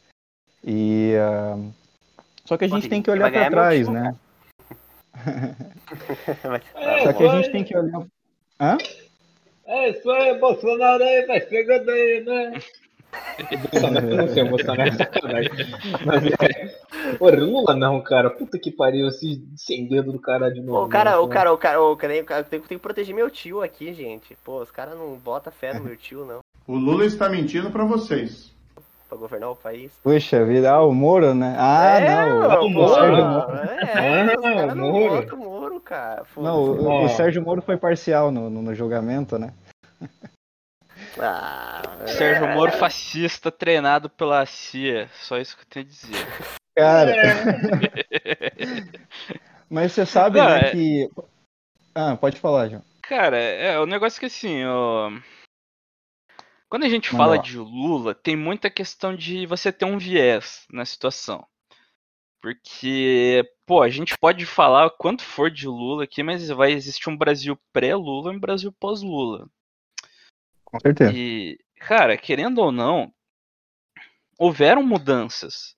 [0.63, 1.57] E ah,
[2.45, 4.15] só que a gente Pode- tem que olhar para trás, né?
[6.43, 8.05] Mas- É, Só que a gente tem que olhar.
[8.59, 8.77] Hã?
[9.65, 12.61] É isso aí, Bolsonaro aí, vai chegando aí, né?
[13.71, 15.51] Bolsonaro não sei, o Bolsonaro é sacanagem.
[16.05, 17.39] Mas é.
[17.39, 18.29] Lula não, cara.
[18.29, 20.85] Puta que pariu, assim, sem dedo do cara de novo.
[20.85, 21.33] O cara, o né?
[21.33, 24.35] cara, o cara, o cara, eu tenho, tenho que proteger meu tio aqui, gente.
[24.43, 26.39] Pô, os caras não botam fé no meu tio, não.
[26.67, 28.54] O Lula está mentindo pra vocês.
[29.07, 29.91] Pra governar o país.
[30.01, 31.55] Puxa vida, ah, o Moro, né?
[31.59, 32.49] Ah, é, não.
[32.59, 33.17] pô, O, Moro.
[33.25, 35.33] Moro, É, os caras não Moro.
[35.35, 36.23] o Moro, cara.
[36.37, 37.09] não, o, o.
[37.09, 39.53] Sérgio Moro foi parcial no, no, no julgamento, né?
[41.19, 45.07] Ah, Sérgio Moro fascista treinado pela CIA.
[45.21, 46.27] Só isso que eu tenho a dizer.
[46.77, 47.33] Cara, É.
[49.69, 51.09] mas você sabe, Não, né, é- que...
[51.93, 52.81] Ah, pode falar, João.
[53.03, 55.11] Cara, é o negócio que assim, ó.
[56.75, 57.41] Quando a gente Manda fala lá.
[57.41, 61.47] de Lula, tem muita questão de você ter um viés na situação.
[62.41, 67.15] Porque, pô, a gente pode falar quanto for de Lula aqui, mas vai existir um
[67.15, 69.47] Brasil pré-Lula e um Brasil pós-Lula.
[70.65, 71.13] Com certeza.
[71.15, 73.09] E, cara, querendo ou não,
[74.37, 75.77] houveram mudanças.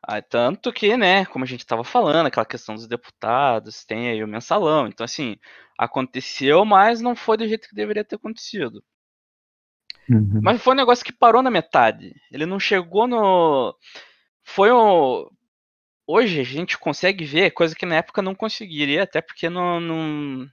[0.00, 4.22] Ah, tanto que, né, como a gente estava falando, aquela questão dos deputados, tem aí
[4.22, 4.86] o mensalão.
[4.86, 5.36] Então, assim,
[5.76, 8.80] aconteceu, mas não foi do jeito que deveria ter acontecido.
[10.42, 12.14] Mas foi um negócio que parou na metade.
[12.30, 13.74] Ele não chegou no.
[14.42, 15.30] Foi o.
[16.06, 19.80] Hoje a gente consegue ver coisa que na época não conseguiria, até porque não.
[19.80, 20.48] não...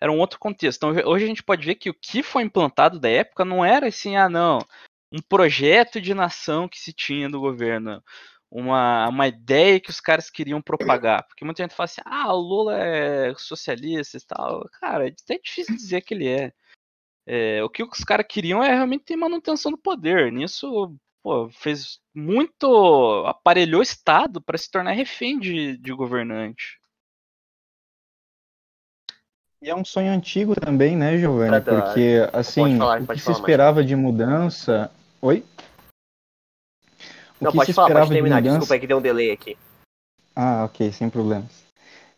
[0.00, 0.78] Era um outro contexto.
[0.88, 3.86] Então hoje a gente pode ver que o que foi implantado da época não era
[3.86, 4.58] assim, ah não,
[5.12, 8.02] um projeto de nação que se tinha do governo.
[8.50, 11.26] Uma, uma ideia que os caras queriam propagar.
[11.26, 14.68] Porque muita gente fala assim, ah, o Lula é socialista e tal.
[14.80, 16.52] Cara, é até difícil dizer que ele é.
[17.26, 20.32] É, o que os caras queriam é realmente ter manutenção do poder.
[20.32, 23.24] Nisso, pô, fez muito.
[23.26, 26.80] aparelhou o Estado para se tornar refém de, de governante.
[29.62, 31.60] E é um sonho antigo também, né, Giovanni?
[31.60, 34.90] Porque, assim, falar, o pode que se falar, esperava de mudança...
[35.20, 35.44] Oi?
[37.40, 38.42] O Não, que pode se falar, esperava pode terminar.
[38.42, 38.58] de mudança...
[38.58, 39.56] Desculpa aí que deu um delay aqui.
[40.34, 41.61] Ah, ok, sem problemas.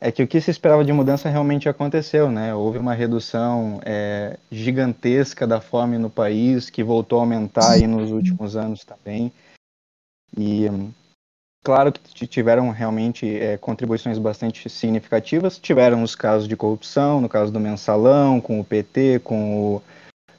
[0.01, 2.55] É que o que se esperava de mudança realmente aconteceu, né?
[2.55, 8.11] Houve uma redução é, gigantesca da fome no país, que voltou a aumentar aí nos
[8.11, 9.33] últimos anos também.
[10.37, 10.67] E
[11.65, 15.59] claro que tiveram realmente é, contribuições bastante significativas.
[15.59, 19.83] Tiveram os casos de corrupção, no caso do mensalão, com o PT, com o,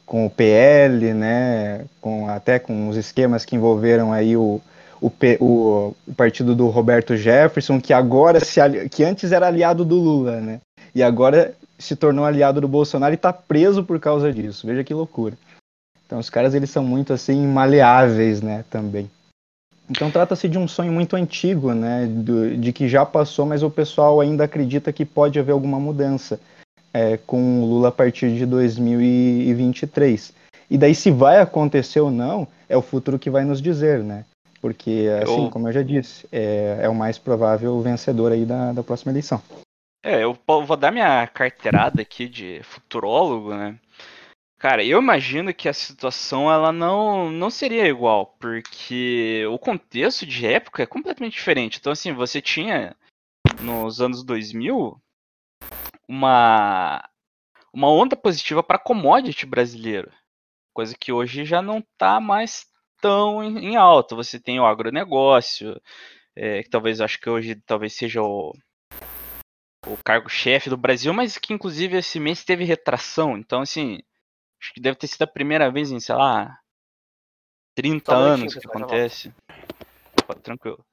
[0.05, 1.85] com o PL, né?
[2.01, 4.61] Com, até com os esquemas que envolveram aí o,
[5.07, 5.11] o,
[5.45, 9.95] o- o partido do Roberto Jefferson, que agora se ali- que antes era aliado do
[9.95, 10.59] Lula, né?
[10.93, 14.65] E agora se tornou aliado do Bolsonaro e está preso por causa disso.
[14.65, 15.35] Veja que loucura.
[16.05, 18.63] Então os caras eles são muito assim maleáveis, né?
[18.69, 19.09] Também.
[19.89, 22.07] Então trata-se de um sonho muito antigo, né?
[22.07, 26.39] do- de que já passou, mas o pessoal ainda acredita que pode haver alguma mudança
[26.93, 30.33] é, com o Lula a partir de 2023.
[30.69, 34.25] E daí se vai acontecer ou não é o futuro que vai nos dizer, né?
[34.65, 38.73] Porque, assim, Eu- como eu já disse, é, é o mais provável vencedor aí da,
[38.73, 39.39] da próxima eleição.
[40.03, 43.79] É, eu vou dar minha carteirada aqui de futurólogo, né?
[44.57, 50.47] Cara, eu imagino que a situação ela não, não seria igual, porque o contexto de
[50.47, 51.77] época é completamente diferente.
[51.77, 52.95] Então, assim, você tinha
[53.61, 54.99] nos anos 2000
[56.09, 57.07] uma,
[57.71, 60.11] uma onda positiva para commodity brasileiro,
[60.73, 62.65] coisa que hoje já não está mais
[63.43, 64.15] em, em alta.
[64.15, 65.79] Você tem o agronegócio,
[66.35, 68.53] é, que talvez acho que hoje talvez seja o,
[69.87, 73.37] o cargo-chefe do Brasil, mas que inclusive esse mês teve retração.
[73.37, 73.99] Então, assim,
[74.61, 76.57] acho que deve ter sido a primeira vez em, sei lá,
[77.75, 79.33] 30 Só anos que acontece.
[80.25, 80.83] Pode, tranquilo.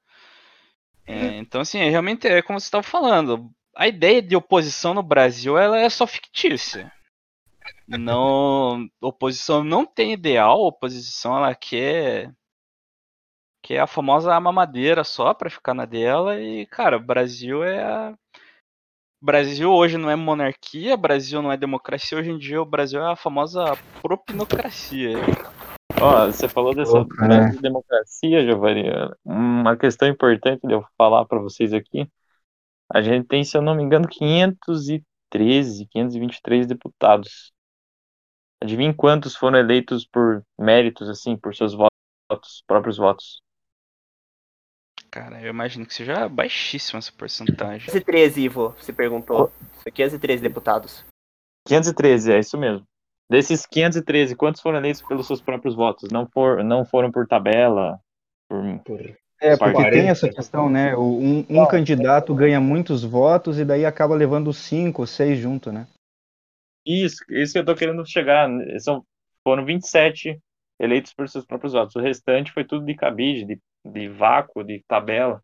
[1.07, 3.51] É, então, assim, é, realmente é como você estava falando.
[3.75, 6.93] A ideia de oposição no Brasil ela é só fictícia.
[7.87, 12.33] Não, oposição não tem ideal, oposição ela quer
[13.63, 17.83] que é a famosa mamadeira só pra ficar na dela e cara, o Brasil é
[17.83, 18.15] a...
[19.23, 23.13] Brasil hoje não é monarquia, Brasil não é democracia, hoje em dia o Brasil é
[23.13, 25.13] a famosa propinocracia.
[26.01, 27.29] Ó, você falou dessa cara.
[27.29, 28.91] grande democracia, Giovanni.
[29.25, 32.09] Uma questão importante de eu falar para vocês aqui.
[32.93, 37.53] A gente tem, se eu não me engano, 513, 523 deputados.
[38.63, 43.43] Adivinha quantos foram eleitos por méritos, assim, por seus votos, próprios votos?
[45.11, 47.87] Cara, eu imagino que seja baixíssima essa porcentagem.
[47.87, 49.51] 513, Ivo, você perguntou.
[49.93, 51.05] 513 deputados.
[51.67, 52.87] 513, é isso mesmo.
[53.29, 56.11] Desses 513, quantos foram eleitos pelos seus próprios votos?
[56.13, 57.99] Não, for, não foram por tabela?
[58.49, 58.79] Por...
[58.85, 59.01] Por...
[59.41, 59.91] É, porque 40.
[59.91, 60.97] tem essa questão, né?
[60.97, 65.89] Um, um candidato ganha muitos votos e daí acaba levando cinco ou seis junto, né?
[66.85, 68.49] Isso, isso que eu tô querendo chegar.
[68.81, 69.05] São,
[69.45, 70.41] foram 27
[70.81, 71.95] eleitos por seus próprios votos.
[71.97, 75.43] O restante foi tudo de cabide, de, de vácuo, de tabela.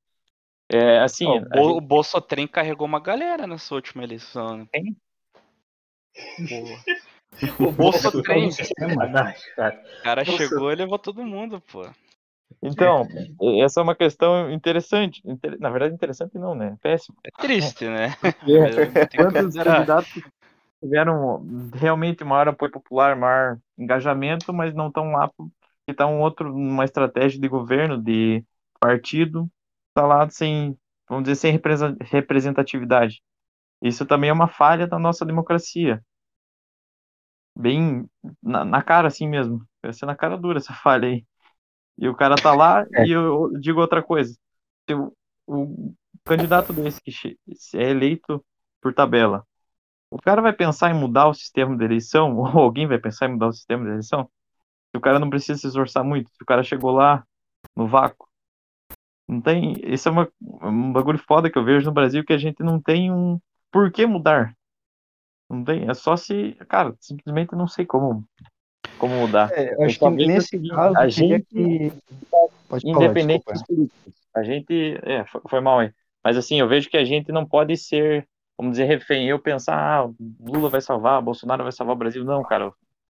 [0.71, 4.59] É, assim, Ó, o, Bo gente- Bolsotrem carregou uma galera nessa última eleição.
[4.59, 4.67] Né?
[4.73, 4.97] Tem?
[7.61, 8.51] O Bolsotrem,
[9.55, 9.83] cara.
[10.01, 11.89] o cara chegou e levou todo mundo, pô.
[12.61, 13.07] Então,
[13.63, 15.23] essa é uma questão interessante.
[15.25, 16.77] Inter- Na verdade, interessante não, né?
[16.83, 17.17] Péssimo.
[17.25, 18.17] É triste, né?
[18.25, 19.07] É.
[19.17, 20.23] Quantos candidatos
[20.81, 25.53] tiveram realmente maior apoio popular, maior engajamento, mas não estão lá porque
[25.89, 28.45] está um outro, uma estratégia de governo, de
[28.81, 29.51] partido,
[29.89, 31.61] está lá sem, vamos dizer, sem
[32.11, 33.23] representatividade.
[33.83, 36.03] Isso também é uma falha da nossa democracia.
[37.57, 38.09] Bem
[38.43, 39.67] na, na cara assim mesmo.
[39.83, 41.25] Vai ser na cara dura essa falha aí.
[41.99, 44.37] E o cara tá lá e eu digo outra coisa.
[44.91, 45.13] O,
[45.47, 47.39] o candidato desse que
[47.75, 48.45] é eleito
[48.81, 49.45] por tabela,
[50.11, 52.37] o cara vai pensar em mudar o sistema de eleição?
[52.39, 54.29] Ou alguém vai pensar em mudar o sistema de eleição?
[54.91, 57.25] Se o cara não precisa se esforçar muito, se o cara chegou lá
[57.77, 58.27] no vácuo.
[59.29, 59.75] Não tem.
[59.85, 60.29] Isso é uma,
[60.63, 63.39] um bagulho foda que eu vejo no Brasil que a gente não tem um
[63.71, 64.55] por que mudar.
[65.51, 65.89] Não tem.
[65.89, 66.55] É só se.
[66.69, 68.25] Cara, simplesmente não sei como,
[68.99, 69.51] como mudar.
[69.53, 71.93] É, eu acho que vejo o nesse caso a gente- que.
[72.31, 73.53] Falar, Independente desculpa.
[73.53, 74.15] dos políticos.
[74.35, 74.99] A gente.
[75.03, 75.93] É, foi, foi mal aí.
[76.25, 78.27] Mas assim, eu vejo que a gente não pode ser,
[78.59, 79.29] vamos dizer, refém.
[79.29, 82.25] Eu pensar, ah, Lula vai salvar, Bolsonaro vai salvar o Brasil.
[82.25, 82.73] Não, cara.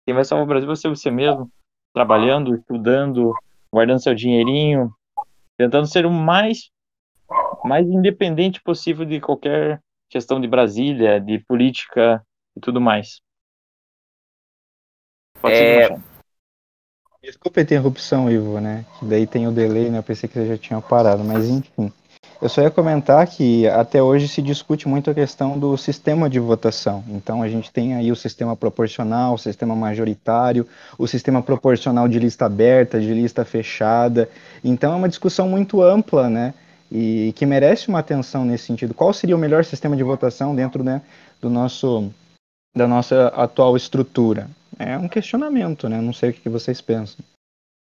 [0.05, 1.51] Quem vai salvar o Brasil vai ser você mesmo,
[1.93, 3.33] trabalhando, estudando,
[3.71, 4.93] guardando seu dinheirinho,
[5.57, 6.71] tentando ser o mais,
[7.63, 12.25] mais independente possível de qualquer questão de Brasília, de política
[12.55, 13.21] e tudo mais.
[15.39, 16.03] Pode É, seguir.
[17.23, 18.83] Desculpa a interrupção, Ivo, né?
[18.97, 19.99] Que daí tem o delay, né?
[19.99, 21.93] Eu pensei que você já tinha parado, mas enfim.
[22.41, 26.39] Eu só ia comentar que até hoje se discute muito a questão do sistema de
[26.39, 27.03] votação.
[27.07, 32.17] Então a gente tem aí o sistema proporcional, o sistema majoritário, o sistema proporcional de
[32.17, 34.27] lista aberta, de lista fechada.
[34.63, 36.55] Então é uma discussão muito ampla, né?
[36.91, 38.95] E que merece uma atenção nesse sentido.
[38.95, 41.03] Qual seria o melhor sistema de votação dentro né,
[41.39, 42.11] do nosso,
[42.75, 44.49] da nossa atual estrutura?
[44.79, 46.01] É um questionamento, né?
[46.01, 47.23] Não sei o que vocês pensam.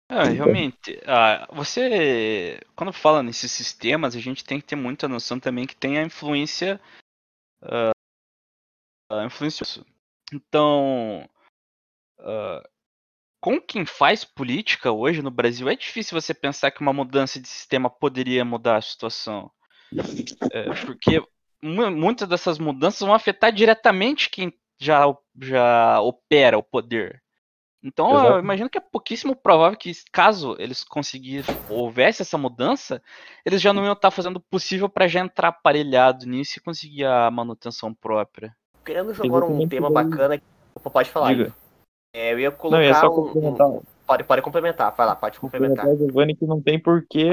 [0.08, 5.40] Ah, realmente, ah, você, quando fala nesses sistemas, a gente tem que ter muita noção
[5.40, 6.80] também que tem a influência,
[7.62, 7.90] ah,
[9.10, 9.84] a influência disso.
[10.32, 11.28] Então,
[12.20, 12.62] ah,
[13.40, 17.48] com quem faz política hoje no Brasil, é difícil você pensar que uma mudança de
[17.48, 19.50] sistema poderia mudar a situação.
[20.52, 21.20] É, porque
[21.62, 25.02] mu- muitas dessas mudanças vão afetar diretamente quem já,
[25.40, 27.22] já opera o poder.
[27.86, 28.38] Então, eu Exato.
[28.40, 33.00] imagino que é pouquíssimo provável que, caso eles conseguissem, houvesse essa mudança,
[33.44, 37.04] eles já não iam estar fazendo o possível para já entrar aparelhado nisso e conseguir
[37.04, 38.52] a manutenção própria.
[38.84, 40.42] Querendo jogar um tema daí- bacana.
[40.74, 41.28] Opa, pode falar.
[41.28, 41.54] Diga.
[42.12, 43.68] É, eu ia Não, colocar é só um- um, complementar.
[44.04, 45.84] Pode, pode complementar, vai lá, pode complementar.
[45.84, 47.30] complementar, Giovanni, que não tem porquê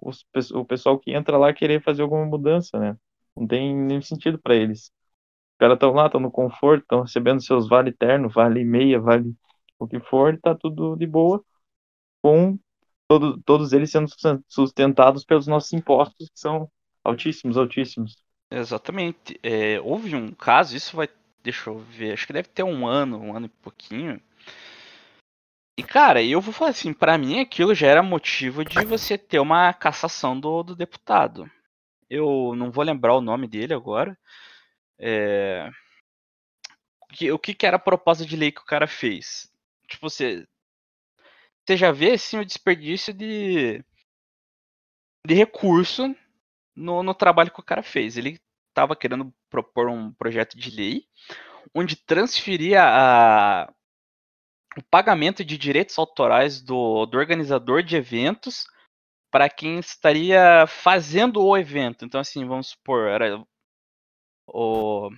[0.00, 2.96] os, o pessoal que entra lá querer fazer alguma mudança, né?
[3.36, 4.86] Não tem nenhum sentido para eles.
[4.86, 9.32] Os caras estão lá, estão no conforto, estão recebendo seus vale terno, vale meia, vale
[9.78, 11.44] o que for, tá tudo de boa,
[12.22, 12.58] com
[13.08, 16.70] todo, todos eles sendo susten- sustentados pelos nossos impostos, que são
[17.04, 18.16] altíssimos, altíssimos.
[18.50, 19.38] Exatamente.
[19.42, 21.08] É, houve um caso, isso vai.
[21.42, 24.20] Deixa eu ver, acho que deve ter um ano, um ano e pouquinho.
[25.76, 29.40] E cara, eu vou falar assim, pra mim aquilo já era motivo de você ter
[29.40, 31.50] uma cassação do, do deputado.
[32.10, 34.18] Eu não vou lembrar o nome dele agora.
[34.98, 35.70] É,
[37.02, 39.50] O que, o que que era a proposta de lei que o cara fez?
[39.94, 40.46] Tipo, você.
[41.66, 43.82] Você já vê assim o desperdício de.
[45.26, 46.14] de recurso
[46.76, 48.16] no, no trabalho que o cara fez.
[48.16, 51.06] Ele estava querendo propor um projeto de lei
[51.72, 53.72] onde transferia a,
[54.76, 58.66] o pagamento de direitos autorais do, do organizador de eventos
[59.30, 62.04] para quem estaria fazendo o evento.
[62.04, 63.42] Então, assim, vamos supor, era
[64.46, 65.10] o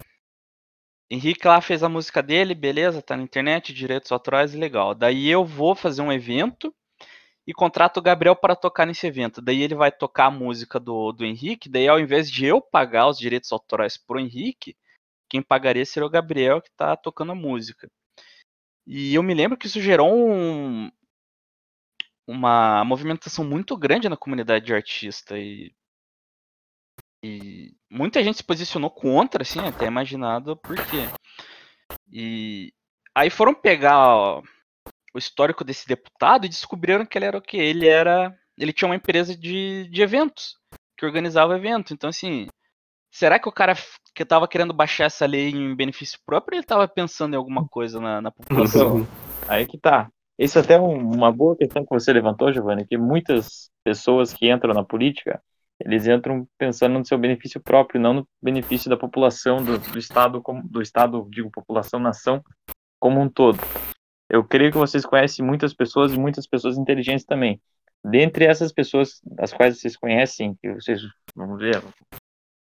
[1.10, 4.94] Henrique lá fez a música dele, beleza, tá na internet, direitos autorais, legal.
[4.94, 6.74] Daí eu vou fazer um evento
[7.46, 9.40] e contrato o Gabriel para tocar nesse evento.
[9.40, 13.06] Daí ele vai tocar a música do, do Henrique, daí ao invés de eu pagar
[13.08, 14.76] os direitos autorais pro Henrique,
[15.28, 17.88] quem pagaria seria o Gabriel que tá tocando a música.
[18.86, 20.90] E eu me lembro que isso gerou um,
[22.26, 25.72] uma movimentação muito grande na comunidade de artista e,
[27.26, 31.08] e muita gente se posicionou contra, assim, até imaginado por quê.
[32.12, 32.72] E
[33.14, 34.42] aí foram pegar ó,
[35.14, 37.56] o histórico desse deputado e descobriram que ele era o quê?
[37.56, 38.34] Ele era.
[38.58, 40.56] Ele tinha uma empresa de, de eventos,
[40.96, 41.92] que organizava evento.
[41.92, 42.46] Então, assim,
[43.10, 43.74] será que o cara
[44.14, 48.00] que tava querendo baixar essa lei em benefício próprio ele tava pensando em alguma coisa
[48.00, 49.06] na, na população?
[49.48, 50.10] Aí que tá.
[50.38, 54.50] Isso até é um- uma boa questão que você levantou, Giovanni, que muitas pessoas que
[54.50, 55.42] entram na política,
[55.80, 60.40] eles entram pensando no seu benefício próprio, não no benefício da população, do, do Estado,
[60.40, 62.42] como, do Estado, digo, população, nação,
[62.98, 63.58] como um todo.
[64.28, 67.60] Eu creio que vocês conhecem muitas pessoas e muitas pessoas inteligentes também.
[68.02, 71.00] Dentre essas pessoas as quais vocês conhecem, que vocês,
[71.34, 71.82] vamos ver,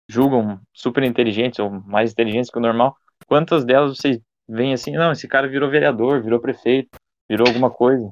[0.09, 2.95] julgam super inteligentes ou mais inteligentes que o normal,
[3.27, 6.97] quantas delas vocês veem assim, não, esse cara virou vereador, virou prefeito,
[7.29, 8.11] virou alguma coisa.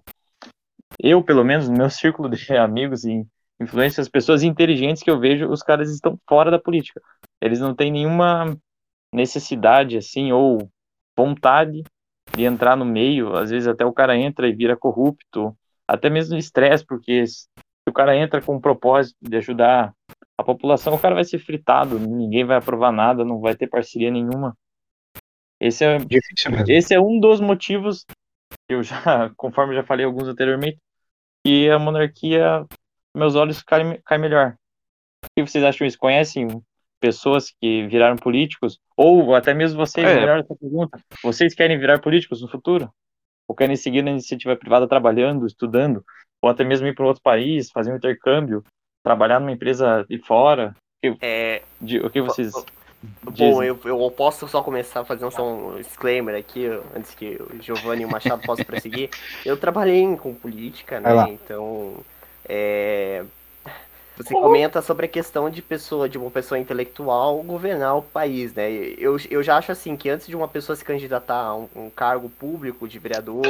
[0.99, 3.25] Eu, pelo menos, no meu círculo de amigos e
[3.59, 7.01] influências, as pessoas inteligentes que eu vejo, os caras estão fora da política.
[7.41, 8.57] Eles não têm nenhuma
[9.13, 10.69] necessidade, assim, ou
[11.17, 11.83] vontade
[12.35, 13.35] de entrar no meio.
[13.35, 15.55] Às vezes até o cara entra e vira corrupto,
[15.87, 17.47] até mesmo estresse, porque se
[17.87, 19.93] o cara entra com o propósito de ajudar
[20.37, 24.11] a população, o cara vai ser fritado, ninguém vai aprovar nada, não vai ter parceria
[24.11, 24.55] nenhuma.
[25.59, 25.97] Esse é,
[26.67, 28.05] esse é um dos motivos
[28.67, 30.77] que eu já, conforme eu já falei alguns anteriormente,
[31.43, 32.65] que a monarquia,
[33.17, 34.55] meus olhos caem, caem melhor.
[35.25, 35.97] O que vocês acham isso?
[35.97, 36.47] Conhecem
[36.99, 38.79] pessoas que viraram políticos?
[38.95, 40.15] Ou até mesmo vocês, É.
[40.19, 42.89] melhor essa pergunta, vocês querem virar políticos no futuro?
[43.47, 46.03] Ou querem seguir na iniciativa privada trabalhando, estudando?
[46.41, 48.63] Ou até mesmo ir para outro país, fazer um intercâmbio,
[49.03, 50.75] trabalhar numa empresa de fora?
[51.21, 52.51] É, De- o que vocês
[53.23, 53.67] Bom, dizem?
[53.67, 58.05] eu, eu posso só começar fazendo só um disclaimer aqui, antes que o Giovanni e
[58.05, 59.09] o Machado possam prosseguir.
[59.45, 61.09] Eu trabalhei com política, né?
[61.29, 62.03] Então,
[62.47, 63.23] é,
[64.17, 68.69] você comenta sobre a questão de pessoa, de uma pessoa intelectual governar o país, né?
[68.97, 71.89] Eu, eu já acho assim que antes de uma pessoa se candidatar a um, um
[71.89, 73.43] cargo público de vereador,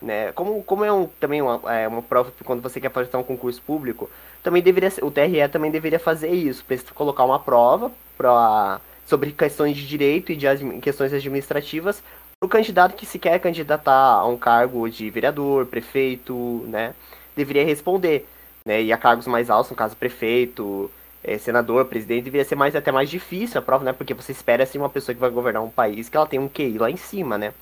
[0.00, 0.32] né?
[0.32, 3.60] Como, como é um, também uma, é uma prova quando você quer fazer um concurso
[3.62, 4.08] público,
[4.42, 9.76] também deveria ser- o TRE também deveria fazer isso, colocar uma prova pra, sobre questões
[9.76, 10.46] de direito e de
[10.80, 12.02] questões administrativas
[12.38, 16.94] para o candidato que se quer candidatar a um cargo de vereador, prefeito, né?
[17.36, 18.26] Deveria responder,
[18.66, 18.82] né?
[18.82, 20.90] E a cargos mais altos, no caso prefeito,
[21.24, 23.92] eh, senador, presidente, deveria ser mais até mais difícil a prova, né?
[23.92, 26.48] Porque você espera assim uma pessoa que vai governar um país que ela tem um
[26.48, 27.52] QI lá em cima, né?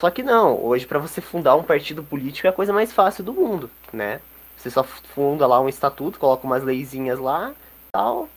[0.00, 3.24] Só que não, hoje para você fundar um partido político é a coisa mais fácil
[3.24, 4.20] do mundo, né?
[4.56, 7.54] Você só funda lá um estatuto, coloca umas leizinhas lá,
[7.92, 8.28] tal.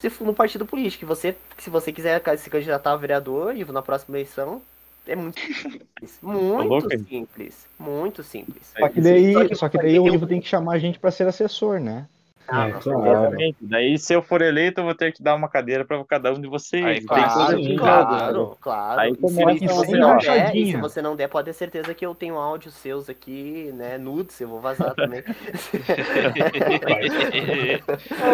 [0.00, 1.04] Você funda um partido político.
[1.04, 4.62] E você, se você quiser se candidatar a vereador e na próxima eleição,
[5.08, 6.18] é muito simples.
[6.22, 7.04] Muito louco, hein?
[7.08, 7.66] simples.
[7.78, 8.72] Muito simples.
[8.78, 11.10] Só que daí, Só que- só daí o Ivo tem que chamar a gente pra
[11.10, 12.06] ser assessor, né?
[12.50, 13.02] Ah, É, com claro.
[13.02, 13.18] certeza.
[13.26, 13.56] Exatamente.
[13.60, 16.40] Daí, se eu for eleito, eu vou ter que dar uma cadeira para cada um
[16.40, 16.82] de vocês.
[16.82, 18.58] Aí, Claro, claro, jogo.
[18.58, 19.00] claro.
[19.02, 21.92] Aí E se, e se você não der, se você não der, pode ter certeza
[21.92, 25.22] que eu tenho áudios seus aqui, né, nudes, eu vou vazar também.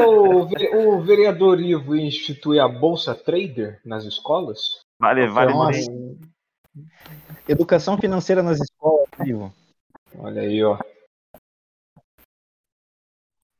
[0.06, 4.80] O, ve- o vereador Ivo ia instituir a Bolsa Trader nas escolas?
[5.00, 5.52] Vale, vale.
[5.52, 5.90] Nossa.
[7.48, 9.52] Educação financeira nas escolas, Ivo.
[10.18, 10.78] Olha aí, ó.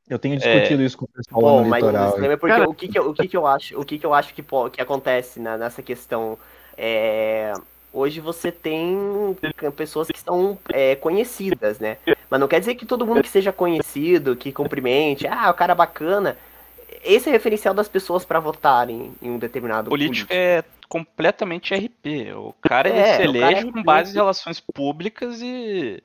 [0.07, 2.23] Eu tenho discutido isso com o pessoal lá Bom, no mas o litoral.
[2.23, 4.05] é porque Cara- o, que, que, eu, o que, que eu acho, o que, que
[4.05, 6.37] eu acho que, que acontece na- nessa questão
[6.77, 7.53] é
[7.91, 9.35] hoje você tem
[9.75, 11.97] pessoas que são é, conhecidas, né?
[12.29, 15.71] Mas não quer dizer que todo mundo que seja conhecido, que cumprimente, ah, o cara
[15.71, 16.37] é bacana.
[17.05, 22.33] Esse é o referencial das pessoas para votarem em um determinado político é completamente RP.
[22.35, 23.83] O cara ele É, se elege é com RP.
[23.85, 26.01] base em relações públicas e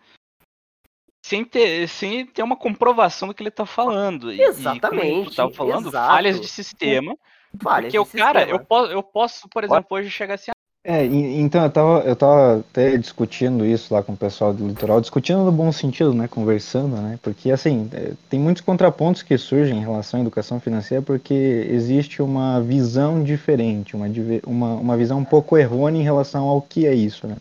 [1.25, 4.33] sem ter, sem ter uma comprovação do que ele tá falando.
[4.33, 6.07] E- E, como Exatamente, tava falando, exato.
[6.13, 7.17] falhas de sistema.
[7.63, 10.51] Falhas porque o cara, eu posso, eu posso, por exemplo, hoje chegar assim,
[10.83, 14.99] É, então eu tava, eu tava até discutindo isso lá com o pessoal do litoral,
[14.99, 19.77] discutindo no bom sentido, né, conversando, né, porque assim, é, tem muitos contrapontos que surgem
[19.77, 24.07] em relação à educação financeira porque existe uma visão diferente, uma,
[24.47, 27.37] uma, uma visão um pouco errônea em relação ao que é isso, né.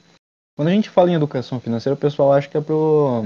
[0.58, 3.24] Quando a gente fala em educação financeira, o pessoal acha que é pro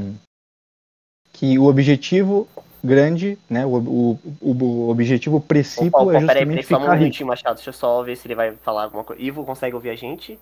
[1.34, 2.48] que o objetivo
[2.84, 6.96] grande, né, o, o, o objetivo Paulo, é Paulo, peraí, peraí, justamente só um ficar
[6.98, 7.56] minutinho, Machado.
[7.56, 9.22] Deixa eu só ver se ele vai falar alguma coisa.
[9.22, 10.38] Ivo, consegue ouvir a gente?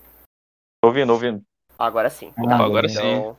[0.83, 1.43] Ouvindo, ouvindo.
[1.77, 2.33] Agora sim.
[2.37, 2.99] Ah, agora beleza.
[3.01, 3.37] Então,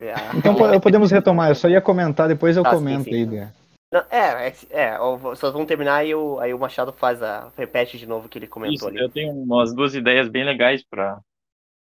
[0.00, 3.14] é, Então po- podemos retomar, eu só ia comentar, depois eu Tá, sim, comento sim.
[3.14, 3.26] aí.
[3.26, 3.52] né?
[3.90, 4.98] Não, é, é, é,
[5.36, 7.50] só vamos terminar e o, aí o Machado faz a.
[7.56, 8.98] repete de novo o que ele comentou Isso, ali.
[8.98, 11.18] eu tenho umas duas ideias bem legais para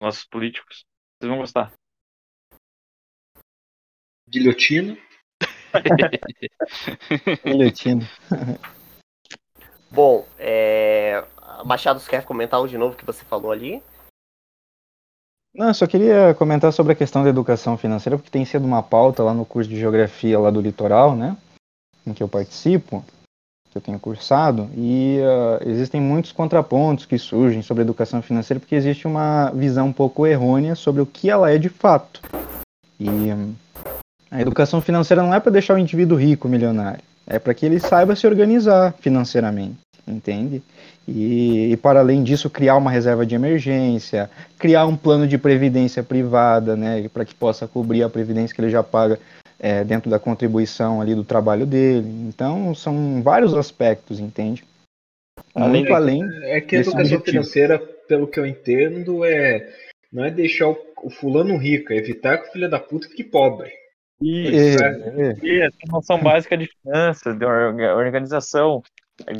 [0.01, 0.83] nossos políticos.
[1.17, 1.71] Vocês vão gostar.
[4.29, 4.97] Guilhotina.
[7.43, 8.07] Guilhotina.
[9.91, 11.23] Bom, é.
[11.65, 13.81] Machado, você quer comentar de novo que você falou ali?
[15.55, 18.81] Não, eu só queria comentar sobre a questão da educação financeira, porque tem sido uma
[18.81, 21.37] pauta lá no curso de geografia lá do litoral, né?
[22.07, 23.05] Em que eu participo.
[23.69, 28.59] que eu tenho cursado e uh, existem muitos contrapontos que surgem sobre a educação financeira
[28.59, 32.21] porque existe uma visão um pouco errônea sobre o que ela é de fato.
[32.99, 33.29] E
[34.33, 37.79] a educação financeira não é para deixar o indivíduo rico, milionário, é para que ele
[37.79, 39.77] saiba se organizar financeiramente,
[40.07, 40.63] entende?
[41.07, 46.01] E, e, para além disso criar uma reserva de emergência, criar um plano de previdência
[46.01, 49.19] privada, né, para que possa cobrir a previdência que ele já paga
[49.59, 52.07] é, dentro da contribuição ali do trabalho dele.
[52.27, 54.63] Então são vários aspectos, entende?
[55.55, 56.23] Muito é, além.
[56.45, 57.25] É que a educação objetivo.
[57.25, 57.77] financeira,
[58.07, 59.69] pelo que eu entendo, é
[60.11, 63.23] não é deixar o, o fulano rico, é evitar que o filho da puta fique
[63.23, 63.82] pobre.
[64.23, 65.67] Isso, é, é.
[65.67, 68.81] Isso, noção básica de finanças, de organização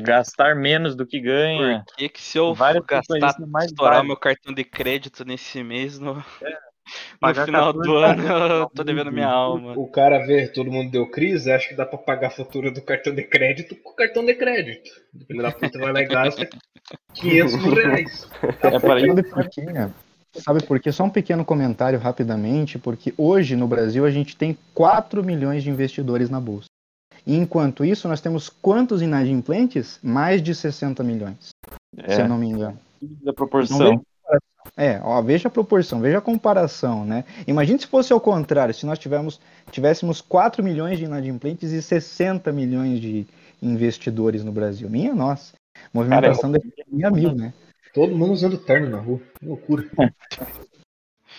[0.01, 1.83] gastar menos do que ganha.
[1.85, 4.07] Por que, que se eu gastar, mais estourar vale.
[4.07, 6.57] meu cartão de crédito nesse mês, no, é.
[7.21, 9.73] no final do ano eu tô devendo minha alma.
[9.75, 12.81] O cara vê, todo mundo deu crise, acha que dá pra pagar a fatura do
[12.81, 14.89] cartão de crédito com o cartão de crédito.
[15.13, 16.47] O filho da puta vai lá e gasta
[17.15, 18.29] 500 mil reais.
[18.61, 19.93] É para ele pouquinho.
[20.35, 20.91] Sabe por quê?
[20.91, 25.69] Só um pequeno comentário rapidamente, porque hoje no Brasil a gente tem 4 milhões de
[25.69, 26.67] investidores na bolsa.
[27.25, 29.99] Enquanto isso, nós temos quantos inadimplentes?
[30.03, 31.49] Mais de 60 milhões,
[31.97, 32.15] é.
[32.15, 32.77] se eu não me engano.
[33.01, 34.03] Da proporção.
[34.75, 37.25] É, ó, veja a proporção, veja a comparação, né?
[37.45, 39.39] Imagine se fosse ao contrário, se nós tivéssemos,
[39.71, 43.27] tivéssemos 4 milhões de inadimplentes e 60 milhões de
[43.61, 44.89] investidores no Brasil.
[44.89, 45.53] Minha nossa.
[45.93, 47.11] Movimentação Cara, é...
[47.11, 47.53] mil, né?
[47.93, 49.21] Todo mundo usando terno na rua.
[49.39, 49.89] Que loucura.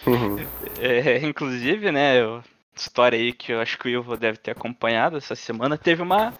[0.81, 2.43] é, inclusive, né, eu
[2.77, 5.79] história aí que eu acho que o Ivo deve ter acompanhado essa semana.
[5.79, 6.35] Teve uma,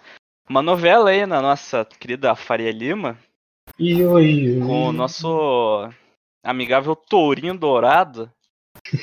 [0.49, 3.17] uma novela aí na nossa querida Faria Lima.
[3.79, 5.89] E oi, Com o nosso
[6.43, 8.31] amigável Tourinho Dourado.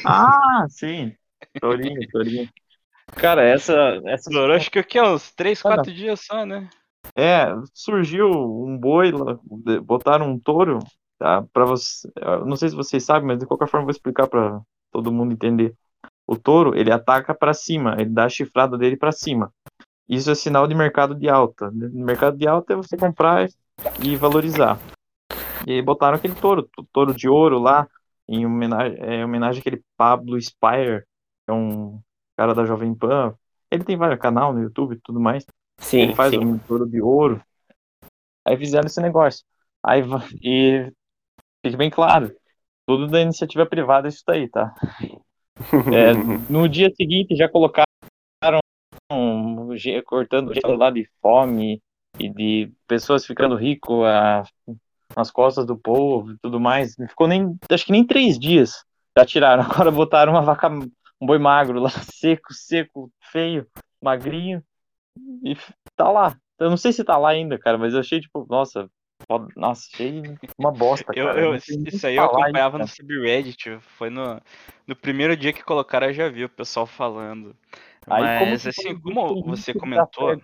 [0.04, 1.14] Ah, sim.
[1.60, 2.48] Tourinho, Tourinho.
[3.16, 4.00] Cara, essa.
[4.06, 4.30] essa...
[4.30, 5.00] Durou acho que o que?
[5.00, 6.68] Uns 3, 4 ah, dias só, né?
[7.16, 9.10] É, surgiu um boi,
[9.82, 10.78] botaram um touro,
[11.22, 11.44] tá?
[11.52, 12.10] Pra você.
[12.44, 14.60] Não sei se vocês sabem, mas de qualquer forma eu vou explicar para
[14.90, 15.74] todo mundo entender.
[16.26, 19.52] O touro, ele ataca para cima, ele dá a chifrada dele para cima.
[20.08, 21.70] Isso é sinal de mercado de alta.
[21.72, 23.48] Mercado de alta é você comprar
[24.02, 24.78] e valorizar.
[25.66, 27.86] E aí botaram aquele touro, touro de ouro lá,
[28.28, 31.04] em homenagem, é, homenagem àquele Pablo Spire,
[31.44, 32.00] que é um
[32.36, 33.34] cara da Jovem Pan.
[33.70, 35.46] Ele tem vários canal no YouTube e tudo mais.
[35.78, 36.38] Sim, ele faz sim.
[36.38, 37.40] um touro de ouro.
[38.44, 39.44] Aí fizeram esse negócio.
[39.84, 40.02] Aí
[40.42, 40.92] e
[41.64, 42.34] fique bem claro,
[42.86, 44.74] tudo da iniciativa privada isso daí, tá?
[45.92, 46.12] É,
[46.50, 47.86] no dia seguinte já colocaram
[49.10, 49.68] um,
[50.04, 51.80] cortando o lá de fome
[52.18, 54.42] e de pessoas ficando rico a,
[55.16, 56.96] nas costas do povo e tudo mais.
[56.96, 58.84] Não ficou nem, acho que nem três dias
[59.16, 59.62] já tiraram.
[59.70, 63.66] Agora botaram uma vaca, um boi magro lá, seco, seco, feio,
[64.02, 64.62] magrinho
[65.44, 65.56] e
[65.96, 66.36] tá lá.
[66.58, 68.88] Eu não sei se tá lá ainda, cara, mas eu achei tipo, nossa,
[69.56, 70.22] nossa, achei
[70.58, 71.40] uma bosta, eu, cara.
[71.40, 73.78] Eu, isso aí eu acompanhava no subreddit.
[73.96, 74.40] Foi no,
[74.86, 77.56] no primeiro dia que colocaram, eu já vi o pessoal falando.
[78.06, 80.40] Aí, Mas, assim, como você comentou.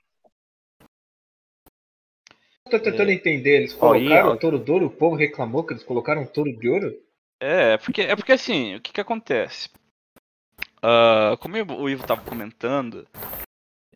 [2.71, 3.15] Tô tentando é...
[3.15, 6.53] entender, eles colocaram o touro de ouro, o povo reclamou que eles colocaram um touro
[6.53, 6.95] de ouro?
[7.41, 9.71] É, porque, é porque assim, o que que acontece?
[10.79, 13.07] Uh, como o Ivo tava comentando,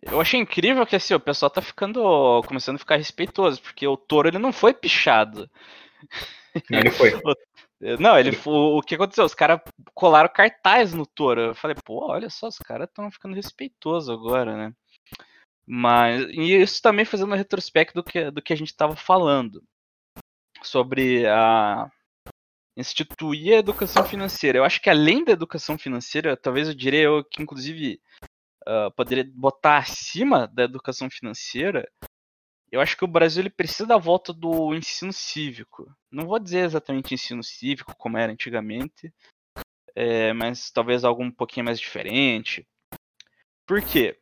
[0.03, 2.43] eu achei incrível que assim, o pessoal tá ficando.
[2.47, 5.49] começando a ficar respeitoso, porque o touro ele não foi pichado.
[6.71, 7.13] Ele foi.
[7.99, 8.53] Não, ele foi.
[8.79, 9.25] O que aconteceu?
[9.25, 9.61] Os caras
[9.95, 11.41] colaram cartaz no touro.
[11.41, 14.75] Eu falei, pô, olha só, os caras estão ficando respeitosos agora, né?
[15.67, 16.23] Mas.
[16.31, 19.63] E isso também fazendo um retrospecto do que, do que a gente estava falando.
[20.63, 21.91] Sobre a.
[22.77, 24.59] Instituir a educação financeira.
[24.59, 28.01] Eu acho que além da educação financeira, talvez eu diria eu que, inclusive,
[28.67, 31.89] uh, poderia botar acima da educação financeira,
[32.73, 35.95] eu acho que o Brasil ele precisa da volta do ensino cívico.
[36.11, 39.13] Não vou dizer exatamente ensino cívico como era antigamente,
[39.95, 42.67] é, mas talvez algo um pouquinho mais diferente.
[43.67, 44.19] Por quê?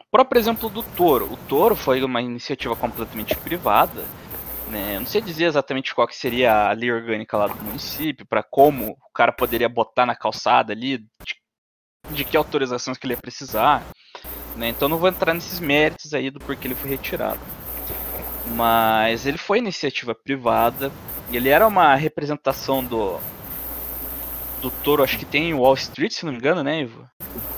[0.00, 1.30] O próprio exemplo do Toro.
[1.30, 4.02] O Toro foi uma iniciativa completamente privada.
[4.70, 4.98] Né?
[4.98, 8.92] Não sei dizer exatamente qual que seria a lei orgânica lá do município, para como
[8.92, 11.41] o cara poderia botar na calçada ali, de
[12.10, 13.84] de que autorizações que ele ia precisar.
[14.56, 14.68] Né?
[14.68, 17.40] Então não vou entrar nesses méritos aí do porquê ele foi retirado.
[18.54, 20.90] Mas ele foi iniciativa privada.
[21.30, 23.18] Ele era uma representação do
[24.62, 27.04] do touro, acho que tem em Wall Street, se não me engano, né, Ivo?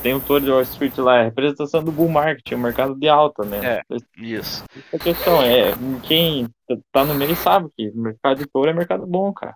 [0.03, 3.07] Tem o touro de Wall Street lá, é representação do bull market, o mercado de
[3.09, 3.61] alta, né?
[3.63, 3.83] É,
[4.17, 4.65] isso.
[4.93, 5.73] A questão é,
[6.03, 6.49] quem
[6.91, 9.55] tá no meio sabe que o mercado de touro é mercado bom, cara.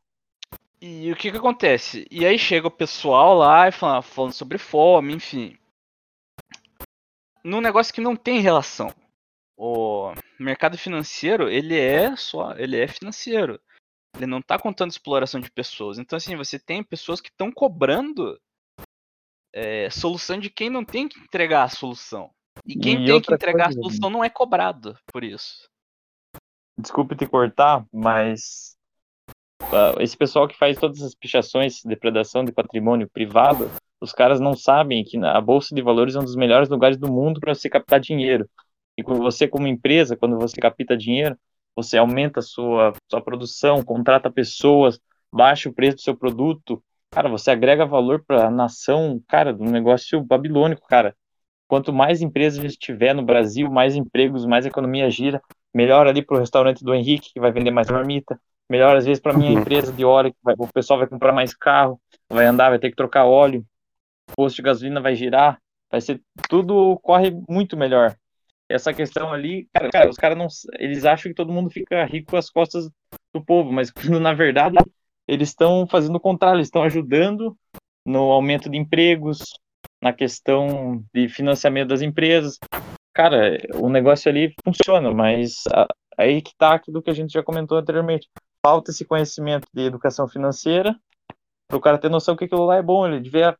[0.80, 2.06] E o que que acontece?
[2.10, 5.58] E aí chega o pessoal lá e fala, falando sobre fome, enfim.
[7.42, 8.92] Num negócio que não tem relação.
[9.56, 13.60] o mercado financeiro, ele é só, ele é financeiro.
[14.16, 15.98] Ele não está contando exploração de pessoas.
[15.98, 18.40] Então, assim, você tem pessoas que estão cobrando
[19.52, 22.30] é, solução de quem não tem que entregar a solução.
[22.64, 25.68] E quem e tem que entregar coisa, a solução não é cobrado por isso.
[26.78, 28.77] Desculpe te cortar, mas
[30.00, 35.04] esse pessoal que faz todas as pichações, depredação de patrimônio privado, os caras não sabem
[35.04, 38.00] que a bolsa de valores é um dos melhores lugares do mundo para você captar
[38.00, 38.48] dinheiro.
[38.96, 41.36] E você, como empresa, quando você capta dinheiro,
[41.74, 44.98] você aumenta a sua, sua produção, contrata pessoas,
[45.32, 49.64] baixa o preço do seu produto, cara, você agrega valor para a nação, cara, do
[49.64, 51.14] negócio babilônico, cara.
[51.68, 55.40] Quanto mais empresas tiver no Brasil, mais empregos, mais economia gira,
[55.72, 59.20] melhor ali para o restaurante do Henrique, que vai vender mais marmita, melhor às vezes
[59.20, 59.60] para minha uhum.
[59.60, 62.90] empresa de óleo, que vai, o pessoal vai comprar mais carro, vai andar, vai ter
[62.90, 63.64] que trocar óleo,
[64.30, 65.58] o posto de gasolina vai girar,
[65.90, 68.14] vai ser tudo corre muito melhor
[68.68, 70.46] essa questão ali, cara, cara os caras não.
[70.78, 72.88] Eles acham que todo mundo fica rico às costas
[73.32, 74.76] do povo, mas quando na verdade
[75.26, 77.56] eles estão fazendo o contrário, eles estão ajudando
[78.04, 79.42] no aumento de empregos,
[80.02, 82.58] na questão de financiamento das empresas.
[83.12, 85.64] Cara, o negócio ali funciona, mas
[86.16, 88.28] aí que tá aquilo que a gente já comentou anteriormente.
[88.64, 90.98] Falta esse conhecimento de educação financeira
[91.68, 93.56] para o cara ter noção que aquilo lá é bom, ele devia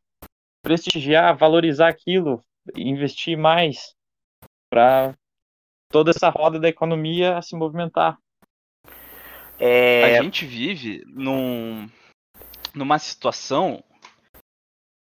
[0.63, 2.43] prestigiar, valorizar aquilo,
[2.75, 3.95] investir mais
[4.71, 5.15] para
[5.91, 8.19] toda essa roda da economia se movimentar.
[9.59, 10.19] É...
[10.19, 11.89] A gente vive num,
[12.75, 13.83] numa situação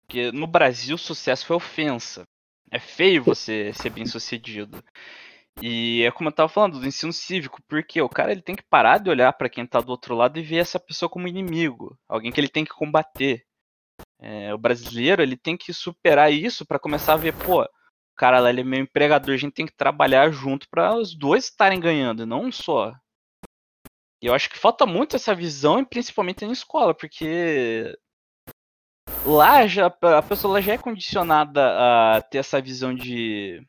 [0.08, 2.24] que no Brasil sucesso é ofensa.
[2.72, 4.84] É feio você ser bem sucedido.
[5.62, 8.64] E é como eu tava falando do ensino cívico, porque o cara ele tem que
[8.64, 11.98] parar de olhar para quem tá do outro lado e ver essa pessoa como inimigo,
[12.08, 13.44] alguém que ele tem que combater.
[14.20, 17.68] É, o brasileiro ele tem que superar isso para começar a ver, pô,
[18.18, 21.46] cara lá ele é meu empregador, a gente tem que trabalhar junto para os dois
[21.46, 22.94] estarem ganhando, não um só.
[24.22, 27.96] E eu acho que falta muito essa visão, principalmente na escola, porque
[29.24, 31.62] lá já a pessoa já é condicionada
[32.18, 33.62] a ter essa visão de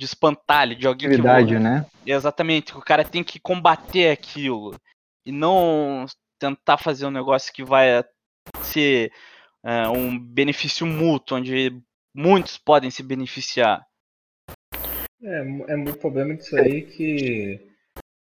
[0.00, 1.84] de espantalho, de alguém Atividade, que né?
[2.06, 4.74] Exatamente, o cara tem que combater aquilo
[5.26, 6.06] e não
[6.38, 8.02] tentar fazer um negócio que vai
[8.62, 9.12] ser
[9.62, 11.78] é, um benefício mútuo, onde
[12.14, 13.84] muitos podem se beneficiar.
[15.22, 17.60] É, é muito problema disso aí que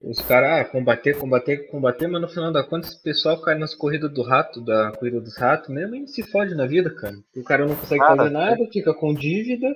[0.01, 3.73] os caras, ah, combater, combater, combater, mas no final da conta esse pessoal cai nas
[3.73, 7.15] corridas do rato, da corrida dos ratos mesmo e se fode na vida, cara.
[7.38, 9.73] O cara não consegue ah, fazer nada, fica com dívida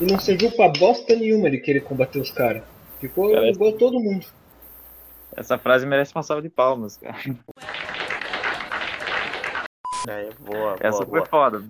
[0.00, 2.62] e não serviu pra bosta nenhuma ele querer combater os caras.
[3.00, 4.26] Ficou cara, igual todo mundo.
[5.36, 7.16] Essa frase merece uma salva de palmas, cara.
[10.08, 11.26] É, boa, Essa boa, foi boa.
[11.26, 11.64] foda.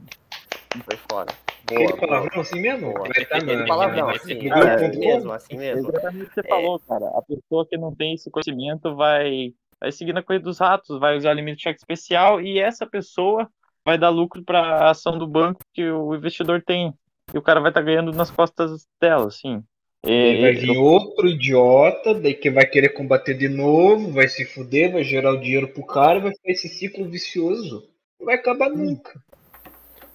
[0.85, 1.33] Foi foda.
[1.65, 2.93] Aquele palavrão assim mesmo?
[2.93, 3.09] Boa.
[3.09, 5.89] Vai estar no, palavrão, assim, no é, mesmo, assim mesmo.
[5.89, 6.49] Exatamente o que você é.
[6.49, 7.07] falou, cara.
[7.09, 11.17] A pessoa que não tem esse conhecimento vai, vai seguir na corrida dos ratos, vai
[11.17, 13.49] usar limite de cheque especial e essa pessoa
[13.85, 16.95] vai dar lucro para a ação do banco que o investidor tem.
[17.33, 19.63] E o cara vai estar tá ganhando nas costas dela, assim.
[20.05, 20.83] E, vai vir eu...
[20.83, 25.41] outro idiota, daí que vai querer combater de novo, vai se fuder, vai gerar o
[25.41, 27.89] dinheiro pro cara, vai ficar esse ciclo vicioso.
[28.19, 29.21] Não vai acabar nunca.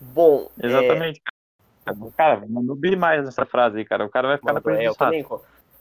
[0.02, 1.22] Bom, exatamente.
[1.86, 1.94] É...
[2.18, 4.06] Cara, mandou bem mais essa frase aí, cara.
[4.06, 5.24] O cara vai ficar Mandou, na é, eu também,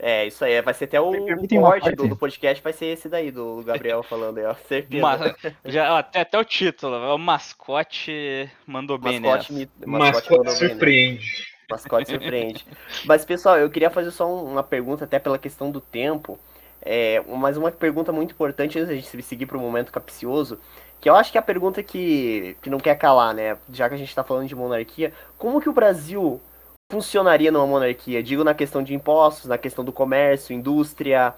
[0.07, 1.15] É, isso aí, vai ser até o
[1.63, 5.03] corte do, do, podcast, vai ser esse daí, do Gabriel falando aí, ó, certeza.
[5.03, 5.35] Mas,
[5.65, 11.21] já, até, até o título, o mascote mandou bem mascote, me, mascote, mascote surpreende.
[11.25, 12.67] Bem, mascote surpreende.
[13.07, 16.39] Mas, pessoal, eu queria fazer só uma pergunta, até pela questão do tempo,
[16.83, 20.61] é, mas uma pergunta muito importante antes de a gente seguir para o momento capcioso,
[21.01, 23.57] que eu acho que é a pergunta que, que não quer calar, né?
[23.73, 26.43] Já que a gente está falando de monarquia, como que o Brasil
[26.91, 28.23] funcionaria numa monarquia?
[28.23, 31.35] Digo na questão de impostos, na questão do comércio, indústria,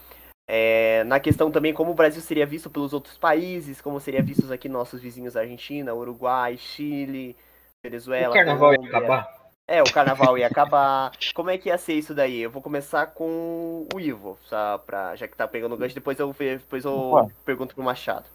[0.49, 4.51] é, na questão também como o Brasil seria visto pelos outros países, como seria visto
[4.53, 7.37] aqui nossos vizinhos Argentina, Uruguai, Chile,
[7.85, 8.31] Venezuela.
[8.31, 8.91] O carnaval Colômbia.
[8.91, 9.37] ia acabar?
[9.69, 11.13] É, o carnaval ia acabar.
[11.35, 12.39] Como é que ia ser isso daí?
[12.39, 16.17] Eu vou começar com o Ivo, só pra, já que tá pegando o gancho, depois
[16.21, 18.27] eu, depois eu pergunto pro Machado.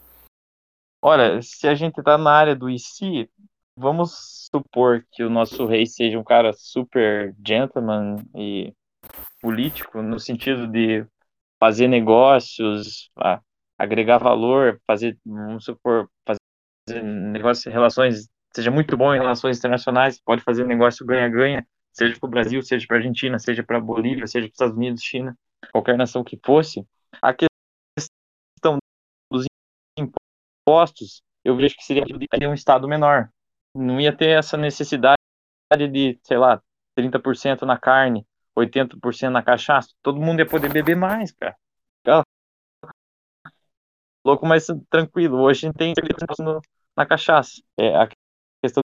[1.02, 3.30] Olha, se a gente tá na área do IC,
[3.82, 8.74] vamos supor que o nosso rei seja um cara super gentleman e
[9.42, 11.06] político, no sentido de
[11.60, 13.10] fazer negócios,
[13.78, 20.44] agregar valor, fazer, vamos supor, fazer negócios, relações, seja muito bom em relações internacionais, pode
[20.44, 24.28] fazer negócio ganha-ganha, seja para o Brasil, seja para a Argentina, seja para a Bolívia,
[24.28, 25.36] seja para os Estados Unidos, China,
[25.72, 26.86] qualquer nação que fosse.
[27.22, 28.78] A questão
[29.32, 29.46] dos
[29.98, 32.06] impostos eu vejo que seria
[32.50, 33.30] um estado menor.
[33.74, 35.18] Não ia ter essa necessidade
[35.92, 36.62] de, sei lá,
[36.98, 38.26] 30% na carne
[38.58, 41.56] 80% na cachaça, todo mundo ia poder beber mais, cara.
[44.24, 45.40] Louco, mas tranquilo.
[45.40, 45.94] Hoje a gente tem
[46.40, 46.62] no,
[46.96, 47.62] na cachaça.
[47.78, 48.08] É, a
[48.64, 48.82] questão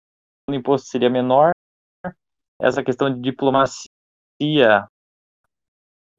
[0.49, 1.53] do imposto seria menor.
[2.59, 4.89] Essa questão de diplomacia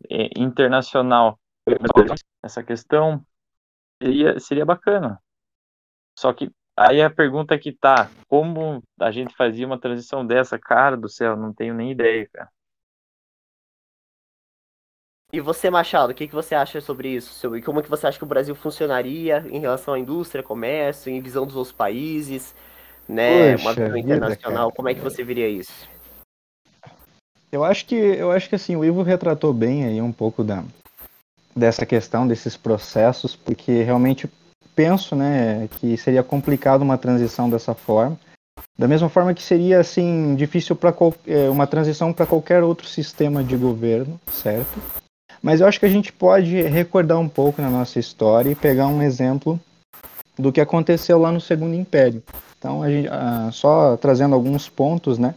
[0.09, 1.39] é, internacional,
[2.43, 3.25] essa questão
[4.01, 5.19] seria, seria bacana.
[6.17, 10.95] Só que aí a pergunta que tá, como a gente fazia uma transição dessa, cara
[10.95, 12.49] do céu, não tenho nem ideia, cara.
[15.33, 17.33] E você, Machado, o que, que você acha sobre isso?
[17.33, 21.19] Sobre como que você acha que o Brasil funcionaria em relação à indústria, comércio, em
[21.19, 22.55] visão dos outros países,
[23.09, 23.51] né?
[23.53, 24.75] Poxa uma visão vida, internacional, cara.
[24.75, 25.89] como é que você veria isso?
[27.51, 30.63] Eu acho que eu acho que assim o Ivo retratou bem aí um pouco da
[31.53, 34.29] dessa questão desses processos, porque realmente
[34.77, 38.15] penso, né, que seria complicado uma transição dessa forma.
[38.77, 40.93] Da mesma forma que seria assim difícil para
[41.51, 44.79] uma transição para qualquer outro sistema de governo, certo?
[45.41, 48.87] Mas eu acho que a gente pode recordar um pouco na nossa história e pegar
[48.87, 49.59] um exemplo
[50.37, 52.21] do que aconteceu lá no Segundo Império.
[52.59, 55.33] Então, a gente, ah, só trazendo alguns pontos, né?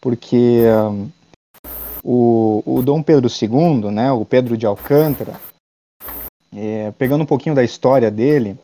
[0.00, 0.92] Porque ah,
[2.04, 5.34] o, o Dom Pedro II, né, o Pedro de Alcântara,
[6.54, 8.56] é, pegando um pouquinho da história dele,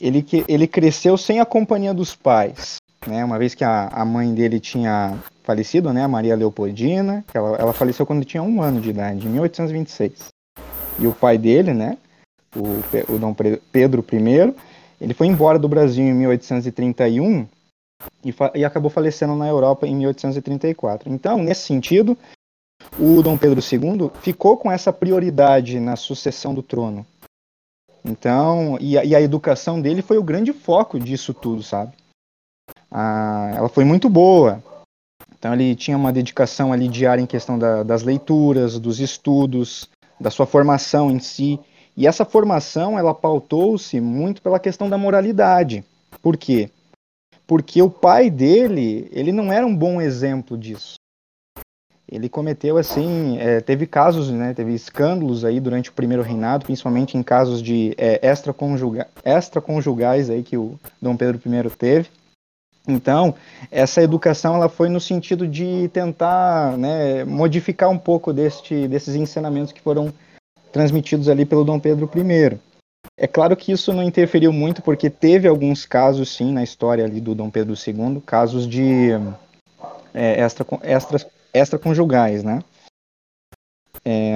[0.00, 2.76] ele, ele cresceu sem a companhia dos pais,
[3.06, 7.56] né, uma vez que a, a mãe dele tinha falecido, né, a Maria Leopoldina, ela,
[7.56, 10.28] ela faleceu quando tinha um ano de idade, em 1826.
[10.98, 11.96] E o pai dele, né,
[12.54, 13.34] o, o Dom
[13.72, 14.54] Pedro I,
[15.00, 17.46] ele foi embora do Brasil em 1831
[18.24, 21.10] e, e acabou falecendo na Europa em 1834.
[21.10, 22.16] Então, nesse sentido,
[22.98, 27.06] o Dom Pedro II ficou com essa prioridade na sucessão do trono.
[28.04, 31.92] Então, e a, e a educação dele foi o grande foco disso tudo, sabe?
[32.90, 34.62] Ah, ela foi muito boa.
[35.38, 39.88] Então, ele tinha uma dedicação ali diária em questão da- das leituras, dos estudos,
[40.20, 41.58] da sua formação em si.
[41.96, 45.84] E essa formação, ela pautou-se muito pela questão da moralidade.
[46.20, 46.70] Por quê?
[47.46, 50.94] Porque o pai dele, ele não era um bom exemplo disso.
[52.12, 57.16] Ele cometeu assim, é, teve casos, né, teve escândalos aí durante o primeiro reinado, principalmente
[57.16, 62.10] em casos de é, extraconjuga- extraconjugais aí que o Dom Pedro I teve.
[62.86, 63.34] Então,
[63.70, 69.72] essa educação ela foi no sentido de tentar né, modificar um pouco deste, desses ensinamentos
[69.72, 70.12] que foram
[70.70, 72.58] transmitidos ali pelo Dom Pedro I.
[73.16, 77.22] É claro que isso não interferiu muito, porque teve alguns casos, sim, na história ali
[77.22, 79.12] do Dom Pedro II, casos de
[80.12, 82.62] é, extra, extras, extraconjugais, né?
[84.04, 84.32] É,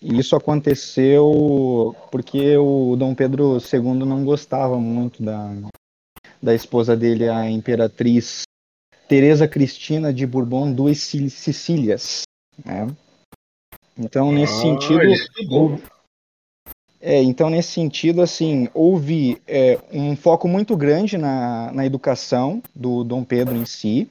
[0.00, 5.50] isso aconteceu porque o Dom Pedro II não gostava muito da,
[6.42, 8.42] da esposa dele, a imperatriz
[9.08, 12.22] Teresa Cristina de Bourbon duas Sic- Sicílias,
[12.64, 12.86] né?
[13.96, 15.02] Então, nesse Ah, sentido,
[15.50, 15.82] houve-
[17.00, 23.02] é, então, nesse sentido, assim, houve é, um foco muito grande na, na educação do
[23.02, 24.08] Dom Pedro em si.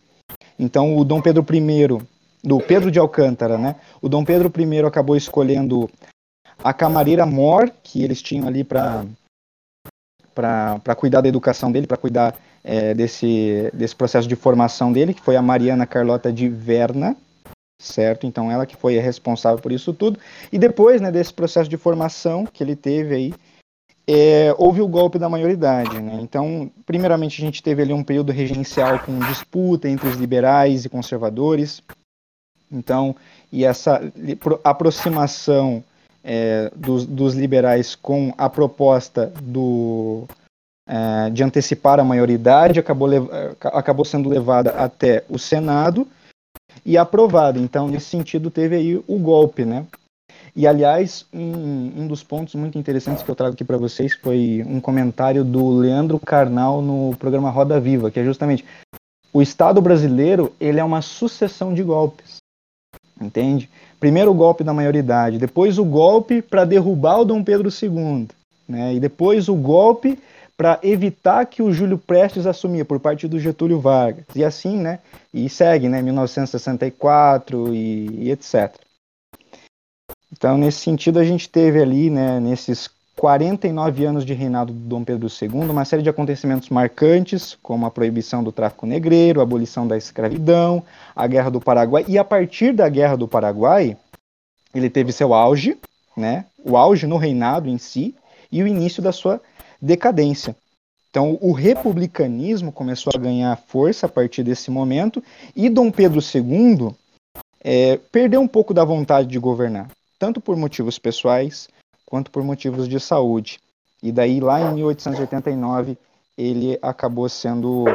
[0.59, 1.87] Então, o Dom Pedro I,
[2.43, 3.75] do Pedro de Alcântara, né?
[4.01, 5.89] O Dom Pedro I acabou escolhendo
[6.63, 9.05] a camareira mor que eles tinham ali para
[10.33, 15.21] para cuidar da educação dele, para cuidar é, desse, desse processo de formação dele, que
[15.21, 17.17] foi a Mariana Carlota de Verna,
[17.81, 18.27] certo?
[18.27, 20.19] Então ela que foi a responsável por isso tudo.
[20.51, 23.33] E depois, né, desse processo de formação que ele teve aí,
[24.07, 26.17] é, houve o golpe da maioridade, né?
[26.21, 30.89] Então, primeiramente a gente teve ali um período regencial com disputa entre os liberais e
[30.89, 31.81] conservadores.
[32.71, 33.15] Então,
[33.51, 34.01] e essa
[34.63, 35.83] aproximação
[36.23, 40.25] é, dos, dos liberais com a proposta do
[40.87, 43.09] é, de antecipar a maioridade acabou,
[43.51, 46.07] aca- acabou sendo levada até o Senado
[46.85, 47.59] e aprovada.
[47.59, 49.85] Então, nesse sentido, teve aí o golpe, né?
[50.57, 54.65] E, aliás, um, um dos pontos muito interessantes que eu trago aqui para vocês foi
[54.65, 58.65] um comentário do Leandro Carnal no programa Roda Viva, que é justamente
[59.31, 62.37] o Estado brasileiro ele é uma sucessão de golpes,
[63.21, 63.69] entende?
[63.99, 68.27] Primeiro o golpe da maioridade, depois o golpe para derrubar o Dom Pedro II,
[68.67, 68.95] né?
[68.95, 70.17] E depois o golpe
[70.57, 74.25] para evitar que o Júlio Prestes assumia por parte do Getúlio Vargas.
[74.35, 74.97] E assim, né?
[75.31, 76.01] E segue, né?
[76.01, 78.86] 1964 e, e etc.
[80.31, 85.03] Então, nesse sentido, a gente teve ali, né, nesses 49 anos de reinado do Dom
[85.03, 89.87] Pedro II, uma série de acontecimentos marcantes, como a proibição do tráfico negreiro, a abolição
[89.87, 90.83] da escravidão,
[91.15, 93.97] a Guerra do Paraguai, e a partir da Guerra do Paraguai,
[94.75, 95.77] ele teve seu auge,
[96.15, 98.13] né, o auge no reinado em si,
[98.51, 99.41] e o início da sua
[99.81, 100.55] decadência.
[101.09, 105.23] Então, o republicanismo começou a ganhar força a partir desse momento,
[105.55, 106.91] e Dom Pedro II
[107.63, 109.87] é, perdeu um pouco da vontade de governar,
[110.17, 111.67] tanto por motivos pessoais
[112.05, 113.59] quanto por motivos de saúde.
[114.01, 115.97] E daí, lá em 1889,
[116.37, 117.85] ele acabou sendo.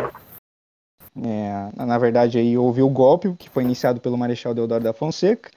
[1.14, 5.50] É, na verdade, aí houve o golpe que foi iniciado pelo Marechal Deodoro da Fonseca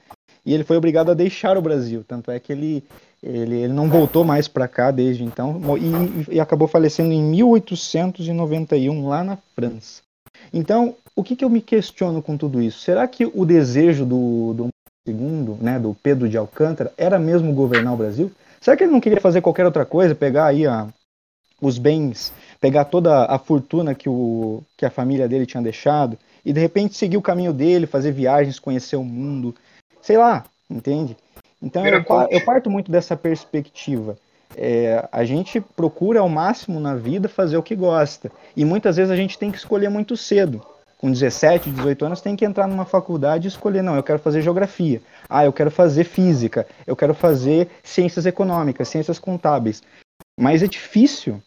[0.44, 2.04] e ele foi obrigado a deixar o Brasil.
[2.06, 2.84] Tanto é que ele,
[3.20, 9.08] ele, ele não voltou mais para cá desde então e, e, acabou falecendo em 1891
[9.08, 10.02] lá na França.
[10.52, 12.78] Então, o que, que eu me questiono com tudo isso?
[12.78, 14.68] Será que o desejo do, do
[15.06, 18.32] segundo, né, do Pedro de Alcântara, era mesmo governar o Brasil?
[18.60, 20.88] Será que ele não queria fazer qualquer outra coisa, pegar aí a,
[21.62, 26.52] os bens, pegar toda a fortuna que, o, que a família dele tinha deixado e
[26.52, 29.54] de repente seguir o caminho dele, fazer viagens, conhecer o mundo,
[30.02, 31.16] sei lá, entende?
[31.62, 34.16] Então eu, eu, parto muito dessa perspectiva.
[34.56, 39.10] É, a gente procura ao máximo na vida fazer o que gosta e muitas vezes
[39.12, 40.64] a gente tem que escolher muito cedo
[40.98, 44.40] com 17, 18 anos, tem que entrar numa faculdade e escolher, não, eu quero fazer
[44.40, 49.82] geografia, ah, eu quero fazer física, eu quero fazer ciências econômicas, ciências contábeis.
[50.38, 51.42] Mas é difícil,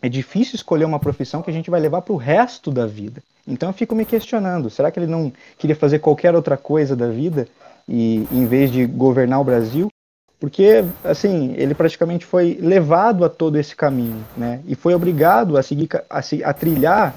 [0.00, 3.22] é difícil escolher uma profissão que a gente vai levar para o resto da vida.
[3.46, 7.08] Então eu fico me questionando, será que ele não queria fazer qualquer outra coisa da
[7.08, 7.46] vida
[7.88, 9.88] e em vez de governar o Brasil?
[10.38, 14.62] Porque, assim, ele praticamente foi levado a todo esse caminho, né?
[14.66, 17.14] E foi obrigado a seguir, a, a trilhar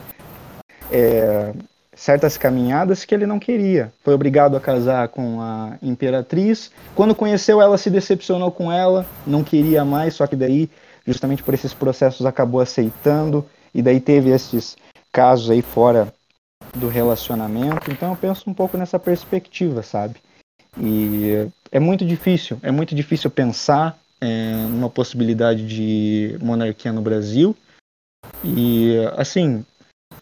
[0.94, 1.54] é,
[1.96, 3.92] certas caminhadas que ele não queria.
[4.04, 6.72] Foi obrigado a casar com a imperatriz.
[6.96, 10.70] Quando conheceu ela, se decepcionou com ela, não queria mais, só que daí,
[11.06, 13.46] justamente por esses processos, acabou aceitando.
[13.74, 14.78] E daí teve esses
[15.12, 16.14] casos aí fora
[16.76, 17.92] do relacionamento.
[17.92, 20.16] Então eu penso um pouco nessa perspectiva, sabe?
[20.80, 27.56] E é muito difícil, é muito difícil pensar é, numa possibilidade de monarquia no Brasil.
[28.44, 29.66] E assim,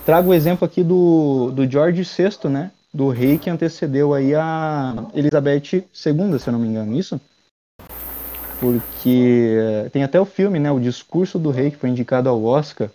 [0.05, 2.71] Trago o exemplo aqui do, do George VI, né?
[2.93, 7.21] Do rei que antecedeu aí a Elizabeth II, se eu não me engano, isso?
[8.59, 10.71] Porque tem até o filme, né?
[10.71, 12.89] O Discurso do Rei, que foi indicado ao Oscar.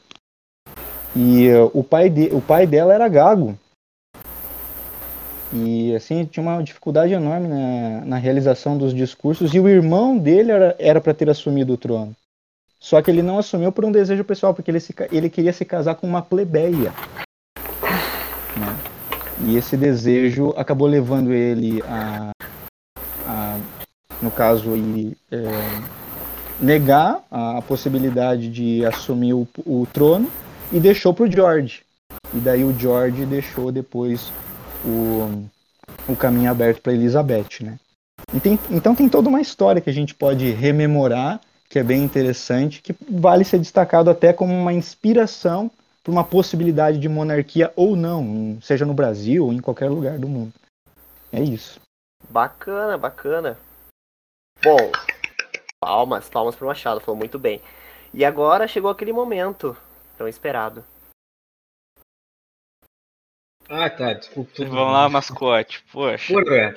[1.15, 3.59] E uh, o, pai de, o pai dela era gago.
[5.53, 9.55] E assim, tinha uma dificuldade enorme na, na realização dos discursos.
[9.55, 12.15] E o irmão dele era para ter assumido o trono.
[12.87, 15.65] Só que ele não assumiu por um desejo pessoal, porque ele, se, ele queria se
[15.65, 16.95] casar com uma plebeia.
[18.57, 18.79] Né?
[19.45, 22.31] E esse desejo acabou levando ele a,
[23.27, 23.59] a
[24.23, 25.43] no caso, aí, é,
[26.61, 30.31] negar a, a, possibilidade de assumir o, o trono
[30.71, 31.83] e deixou para o George.
[32.33, 34.31] E daí o George deixou depois
[34.85, 35.45] o,
[36.09, 37.81] o caminho aberto para Elizabeth, né?
[38.71, 42.95] então tem toda uma história que a gente pode rememorar que é bem interessante, que
[43.11, 45.71] vale ser destacado até como uma inspiração
[46.03, 50.29] para uma possibilidade de monarquia ou não, seja no Brasil ou em qualquer lugar do
[50.29, 50.53] mundo.
[51.33, 51.81] É isso.
[52.31, 53.59] Bacana, bacana.
[54.63, 54.93] Bom,
[55.81, 57.61] palmas, palmas para o Machado, falou muito bem.
[58.15, 59.77] E agora chegou aquele momento
[60.17, 60.85] tão esperado.
[63.69, 64.53] Ah, tá, desculpa.
[64.59, 66.33] Vamos lá, mascote, poxa.
[66.33, 66.75] Porra.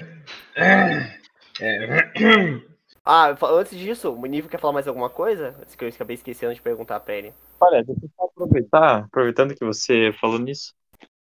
[0.56, 1.20] É.
[1.62, 2.60] é.
[3.06, 5.56] Ah, antes disso, o Nível quer falar mais alguma coisa?
[5.78, 7.34] Que eu acabei esquecendo de perguntar pra ele.
[7.60, 10.74] Olha, deixa eu aproveitar, aproveitando que você falou nisso.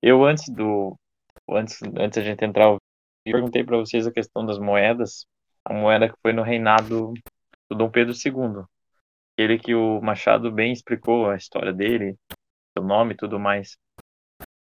[0.03, 0.97] Eu antes do.
[1.51, 2.77] Antes, antes a gente entrar
[3.27, 5.27] eu perguntei para vocês a questão das moedas.
[5.65, 7.15] A moeda que foi no reinado
[7.71, 8.65] do Dom Pedro II.
[9.37, 12.17] Ele que o Machado bem explicou a história dele,
[12.79, 13.77] o nome e tudo mais.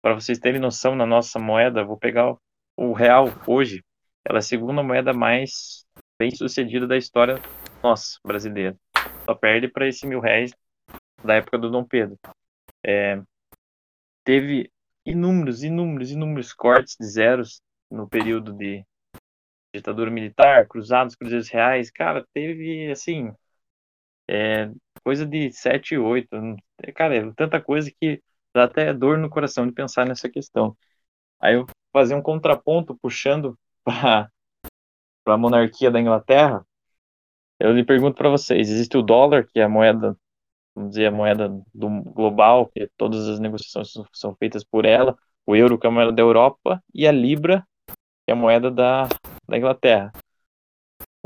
[0.00, 2.36] Para vocês terem noção, na nossa moeda, vou pegar
[2.76, 3.82] o real hoje.
[4.24, 5.83] Ela é a segunda moeda mais
[6.18, 7.36] bem sucedida da história
[7.82, 8.76] nossa brasileira.
[9.24, 10.52] Só perde para esse mil réis
[11.24, 12.18] da época do Dom Pedro.
[12.84, 13.20] É,
[14.24, 14.70] teve
[15.04, 17.60] inúmeros, inúmeros, inúmeros cortes de zeros
[17.90, 18.84] no período de
[19.74, 21.90] ditadura militar, cruzados, cruzeiros reais.
[21.90, 23.32] Cara, teve assim
[24.28, 24.70] é,
[25.02, 26.28] coisa de 7, 8.
[26.94, 28.22] Cara, é tanta coisa que
[28.54, 30.76] dá até dor no coração de pensar nessa questão.
[31.40, 34.30] Aí eu fazer um contraponto puxando para
[35.24, 36.64] para a monarquia da Inglaterra,
[37.58, 40.16] eu lhe pergunto para vocês: existe o dólar, que é a moeda,
[40.74, 45.16] vamos dizer, a moeda do global, que todas as negociações são feitas por ela,
[45.46, 48.70] o euro, que é a moeda da Europa, e a libra, que é a moeda
[48.70, 49.08] da,
[49.48, 50.12] da Inglaterra.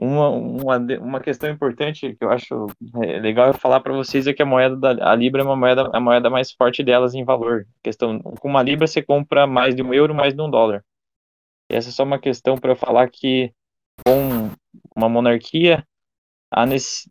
[0.01, 2.66] Uma, uma, uma questão importante que eu acho
[3.03, 5.90] é, legal falar para vocês é que a moeda da a libra é uma moeda
[5.92, 7.66] a moeda mais forte delas em valor.
[7.82, 10.84] questão com uma libra você compra mais de um euro, mais de um dólar.
[11.70, 13.53] E essa é só uma questão para falar que
[14.05, 14.51] com
[14.96, 15.84] uma monarquia,
[16.51, 16.64] há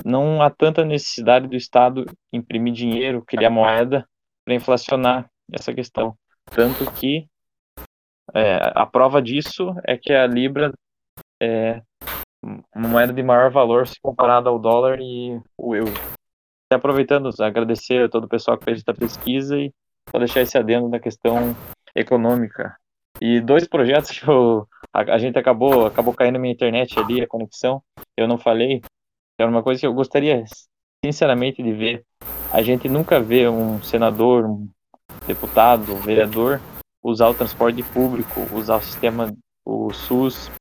[0.04, 4.08] não há tanta necessidade do Estado imprimir dinheiro, criar moeda
[4.44, 6.18] para inflacionar essa questão.
[6.46, 7.28] Tanto que
[8.34, 10.74] É, a prova disso é que a Libra
[11.42, 11.82] é
[12.76, 15.94] uma moeda de maior valor se comparada ao dólar e o euro.
[16.70, 19.74] E aproveitando, agradecer a todo o pessoal que fez essa pesquisa e
[20.10, 21.56] só deixar esse adendo na questão
[21.96, 22.76] econômica.
[23.22, 27.22] E dois projetos que eu, a, a, gente acabou acabou caindo na minha internet ali,
[27.22, 27.82] a conexão,
[28.15, 28.82] eu não falei,
[29.39, 30.43] era uma coisa que eu gostaria
[31.03, 32.03] sinceramente de ver.
[32.51, 34.68] A gente nunca vê um senador, um
[35.28, 36.61] deputado, um vereador
[37.03, 39.34] usar o transporte público, usar o sistema,
[39.65, 40.51] o SUS,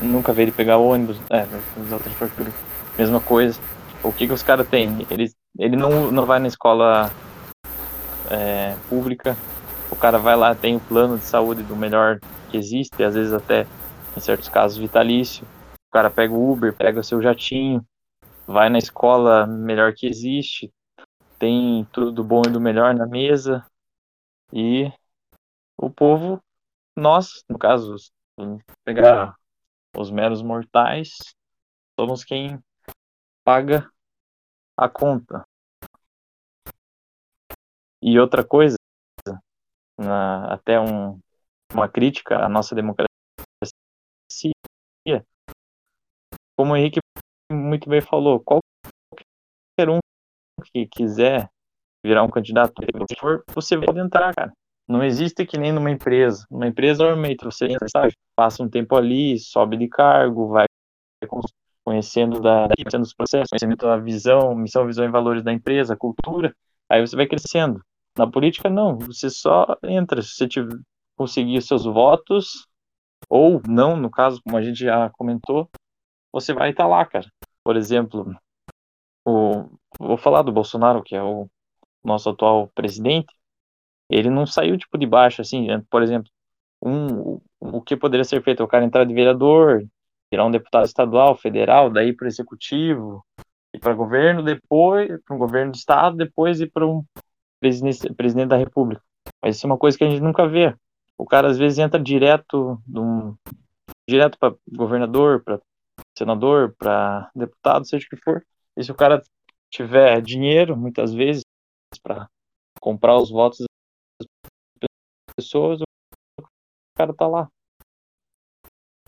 [0.00, 1.42] nunca vê ele pegar ônibus, é,
[1.80, 2.58] usar o transporte público,
[2.96, 3.60] mesma coisa.
[4.02, 5.06] O que que os caras têm?
[5.10, 7.12] Ele, ele não, não vai na escola
[8.30, 9.36] é, pública,
[9.90, 12.20] o cara vai lá, tem o plano de saúde do melhor
[12.50, 13.66] que existe, às vezes até,
[14.16, 15.46] em certos casos, vitalício.
[15.88, 17.84] O cara pega o Uber, pega o seu jatinho,
[18.46, 20.72] vai na escola melhor que existe,
[21.38, 23.64] tem tudo do bom e do melhor na mesa,
[24.52, 24.90] e
[25.76, 26.40] o povo,
[26.96, 27.94] nós, no caso,
[28.84, 29.34] pegar
[29.96, 31.16] os meros mortais,
[31.98, 32.58] somos quem
[33.44, 33.90] paga
[34.76, 35.44] a conta.
[38.02, 38.76] E outra coisa,
[39.98, 41.18] na, até um,
[41.72, 43.08] uma crítica à nossa democracia,
[46.56, 46.98] como o Henrique
[47.52, 49.98] muito bem falou, qualquer um
[50.72, 51.48] que quiser
[52.04, 52.74] virar um candidato,
[53.54, 54.52] você pode entrar, cara.
[54.88, 56.46] Não existe que nem numa empresa.
[56.50, 60.66] Numa empresa, normalmente, você entra, sabe, passa um tempo ali, sobe de cargo, vai
[61.84, 66.54] conhecendo da, conhecendo os processos, conhecendo a visão, missão, visão e valores da empresa, cultura,
[66.88, 67.82] aí você vai crescendo.
[68.18, 70.76] Na política, não, você só entra, se você tiver,
[71.16, 72.66] conseguir seus votos,
[73.28, 75.70] ou não, no caso, como a gente já comentou,
[76.32, 77.30] você vai estar lá, cara.
[77.62, 78.34] Por exemplo,
[79.24, 79.68] o,
[80.00, 81.48] vou falar do Bolsonaro, que é o
[82.02, 83.32] nosso atual presidente,
[84.10, 86.28] ele não saiu tipo de baixo, assim, é, por exemplo,
[86.82, 88.64] um, o que poderia ser feito?
[88.64, 89.86] O cara entrar de vereador,
[90.30, 93.24] virar um deputado estadual, federal, daí para o executivo,
[93.72, 97.04] e para governo, depois para um governo do estado, depois ir para um
[97.60, 99.02] presidente, presidente da república.
[99.42, 100.74] Mas isso é uma coisa que a gente nunca vê.
[101.16, 103.36] O cara às vezes entra direto um,
[104.08, 105.60] direto para governador, para
[106.16, 108.44] senador, para deputado, seja o que for.
[108.76, 109.22] E se o cara
[109.70, 111.42] tiver dinheiro, muitas vezes,
[112.02, 112.28] para
[112.80, 113.66] comprar os votos
[115.36, 116.44] pessoas, o
[116.96, 117.48] cara tá lá.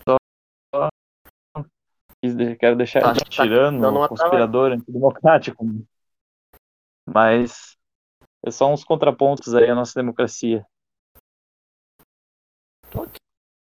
[0.07, 0.17] Só
[2.59, 5.65] quero deixar Tá, ele tá tirando, uma conspirador, antidemocrático.
[7.07, 7.77] Mas
[8.45, 10.65] é só uns contrapontos aí à nossa democracia.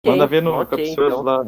[0.04, 1.22] Manda ver no ok, capcioso então.
[1.22, 1.44] lá.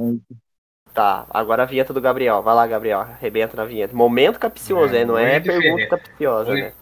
[0.93, 2.43] Tá, agora a vinheta do Gabriel.
[2.43, 3.01] Vai lá, Gabriel.
[3.01, 3.95] Arrebenta na vinheta.
[3.95, 6.72] Momento capcioso, É, é, não é pergunta capciosa, Hoje- né?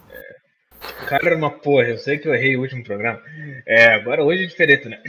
[1.07, 3.21] Caramba, porra, eu sei que eu errei o último programa.
[3.67, 5.01] É, agora hoje é diferente, né?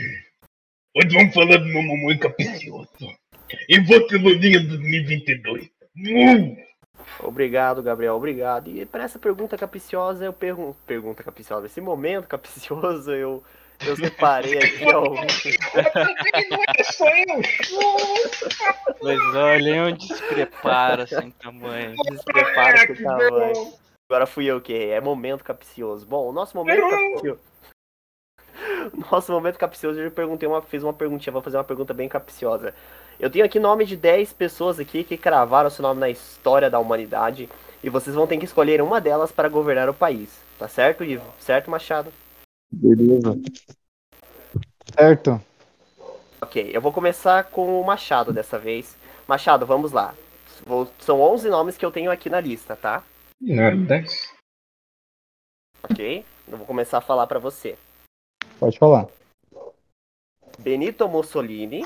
[0.97, 2.91] Hoje vamos falar do meu mamãe capicioso.
[3.69, 5.65] E você, Lulinha 2022.
[5.67, 6.70] Uh!
[7.23, 8.69] Obrigado, Gabriel, obrigado.
[8.69, 10.77] E para essa pergunta capciosa, eu pergunto.
[10.87, 11.67] Pergunta capciosa.
[11.67, 13.43] Esse momento capcioso, eu,
[13.87, 15.03] eu separei aqui, ó.
[19.03, 21.95] Mas olhem onde se prepara sem tamanho.
[22.11, 23.73] Desprepara com que o tamanho.
[24.09, 24.91] Agora fui eu que errei.
[24.91, 26.07] É momento capcioso.
[26.07, 27.51] Bom, o nosso momento capcioso.
[29.11, 32.75] Nosso momento capcioso, eu perguntei uma, fiz uma perguntinha, vou fazer uma pergunta bem capciosa.
[33.21, 36.79] Eu tenho aqui nome de 10 pessoas aqui que cravaram seu nome na história da
[36.79, 37.49] humanidade.
[37.85, 40.31] E vocês vão ter que escolher uma delas para governar o país.
[40.59, 41.25] Tá certo, Ivo?
[41.39, 42.11] Certo, Machado?
[42.73, 43.39] Beleza.
[44.95, 45.41] Certo?
[46.41, 48.97] Ok, eu vou começar com o Machado dessa vez.
[49.29, 50.15] Machado, vamos lá.
[50.65, 53.03] Vou- são 11 nomes que eu tenho aqui na lista, tá?
[53.41, 54.33] Não era 10?
[55.83, 56.25] Ok?
[56.49, 57.77] Eu vou começar a falar pra você.
[58.59, 59.07] Pode falar.
[60.59, 61.83] Benito Mussolini,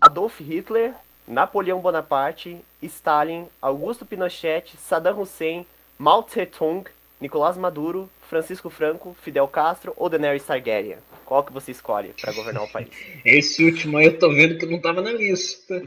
[0.00, 0.94] Adolf Hitler,
[1.26, 5.66] Napoleão Bonaparte, Stalin, Augusto Pinochet, Saddam Hussein,
[5.98, 6.84] Mao Tse-tung,
[7.20, 10.98] Nicolás Maduro, Francisco Franco, Fidel Castro ou Daenerys Targaryen?
[11.24, 12.88] Qual que você escolhe pra governar o país?
[13.24, 15.82] Esse último aí eu tô vendo que não tava na lista.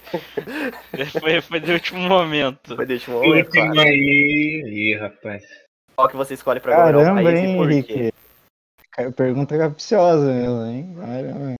[1.20, 2.74] foi, foi de último momento.
[2.74, 3.80] Foi eu Esse ver, último claro.
[3.80, 4.62] aí.
[4.66, 5.44] Ih, rapaz.
[5.94, 7.74] Qual que você escolhe pra governar o país hein, e por quê?
[7.74, 9.12] Henrique?
[9.16, 10.96] Pergunta capciosa mesmo, hein?
[10.98, 11.54] Caramba.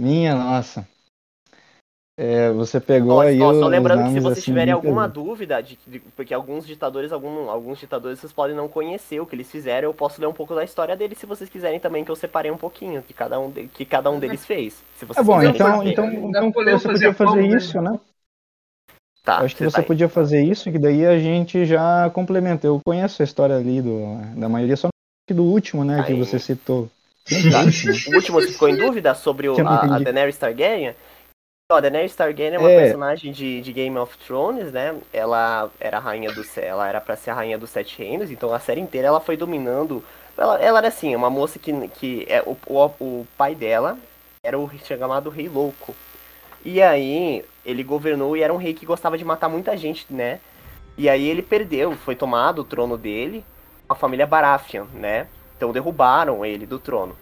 [0.00, 0.88] Minha nossa.
[2.18, 5.62] É, você pegou Ó, aí ó, só lembrando que se vocês assim, tiverem alguma dúvida,
[5.62, 9.50] de, de- porque alguns ditadores, algum, alguns ditadores vocês podem não conhecer o que eles
[9.50, 12.16] fizeram, eu posso ler um pouco da história deles se vocês quiserem também, que eu
[12.16, 14.82] separei um pouquinho que cada um, de- que cada um deles fez.
[14.98, 17.98] Se vocês Tá bom, quiserem então, então, então você podia fazer isso, né?
[19.22, 22.66] tá, Eu acho que você tá podia fazer isso, que daí a gente já complementa.
[22.66, 24.88] Eu conheço a história ali do, da maioria, só
[25.30, 26.18] do último, né, que Aí.
[26.18, 26.88] você citou.
[27.50, 27.62] Tá?
[28.10, 29.98] O último você ficou em dúvida sobre o, a, a.
[30.00, 30.94] Daenerys Targaryen?
[31.70, 32.74] Ó, a Daenerys Targaryen é uma É.
[32.74, 34.96] personagem de, de Game of Thrones, né?
[35.12, 38.30] Ela era a rainha do céu, ela era pra ser a rainha dos sete reinos,
[38.30, 40.02] então a série inteira ela foi dominando.
[40.36, 43.96] Ela, ela era assim, uma moça que, que é, o, o, o pai dela
[44.42, 45.94] era o chamado Rei Louco.
[46.64, 50.40] E aí ele governou e era um rei que gostava de matar muita gente, né?
[50.96, 53.44] E aí ele perdeu, foi tomado o trono dele,
[53.88, 55.26] a família Baratheon, né?
[55.60, 57.14] Então derrubaram ele do trono.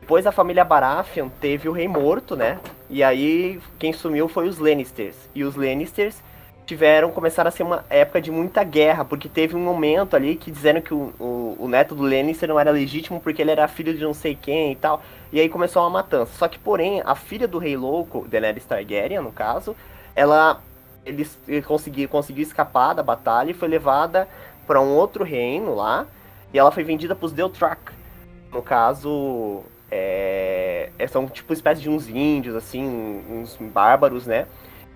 [0.00, 2.58] Depois a família Baratheon teve o rei morto, né?
[2.88, 5.14] E aí quem sumiu foi os Lannisters.
[5.34, 6.22] E os Lannisters
[6.64, 10.50] tiveram, começaram a ser uma época de muita guerra, porque teve um momento ali que
[10.50, 13.92] disseram que o, o, o neto do Lannister não era legítimo porque ele era filho
[13.92, 15.02] de não sei quem e tal.
[15.30, 16.32] E aí começou uma matança.
[16.38, 19.76] Só que, porém, a filha do rei louco, Daenerys Targaryen, no caso,
[20.16, 20.62] ela
[21.04, 24.26] ele, ele conseguiu, conseguiu escapar da batalha e foi levada
[24.66, 26.06] para um outro reino lá.
[26.54, 27.92] E ela foi vendida para os Deltrak.
[28.52, 32.86] No caso, é, é- são tipo espécie de uns índios, assim,
[33.28, 34.46] uns bárbaros, né?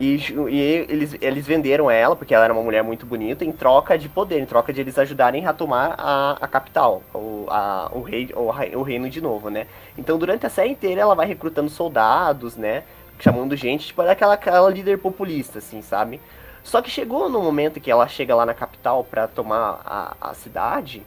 [0.00, 0.14] E,
[0.48, 4.08] e eles, eles venderam ela, porque ela era uma mulher muito bonita, em troca de
[4.08, 8.30] poder, em troca de eles ajudarem a tomar a, a capital, o, a- o, rei,
[8.36, 9.66] o, o reino de novo, né?
[9.98, 12.84] Então durante a série inteira ela vai recrutando soldados, né?
[13.18, 16.20] Chamando gente, tipo, aquela, aquela líder populista, assim, sabe?
[16.62, 20.34] Só que chegou no momento que ela chega lá na capital pra tomar a, a
[20.34, 21.02] cidade,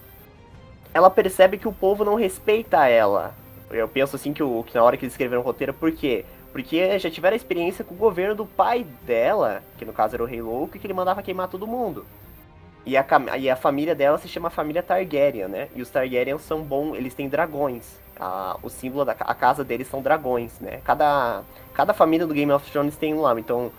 [0.94, 3.34] ela percebe que o povo não respeita ela.
[3.70, 6.26] Eu penso assim que, o, que na hora que eles escreveram o roteiro, por quê?
[6.52, 10.26] Porque já tiveram experiência com o governo do pai dela, que no caso era o
[10.26, 12.06] Rei Louco, que ele mandava queimar todo mundo.
[12.86, 13.06] E a,
[13.40, 15.70] e a família dela se chama família Targaryen, né?
[15.76, 18.00] E os Targaryen são bons, eles têm dragões.
[18.20, 20.82] A, o símbolo da a casa deles são dragões, né?
[20.84, 21.42] Cada,
[21.74, 23.42] cada família do Game of Thrones tem um nome.
[23.42, 23.72] Então,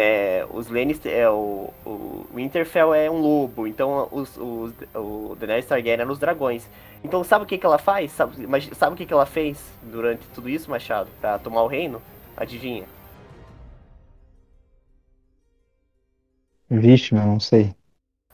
[0.00, 3.66] é, os Lannister, é, o, o Winterfell é um lobo.
[3.66, 6.66] Então, os, os, o Daenerys Targaryen eram os dragões.
[7.04, 8.10] Então, sabe o que, que ela faz?
[8.12, 11.10] Sabe, mas sabe o que, que ela fez durante tudo isso, Machado?
[11.20, 12.00] Pra tomar o reino?
[12.36, 12.84] Adivinha?
[16.70, 17.74] Vixe, meu, não sei.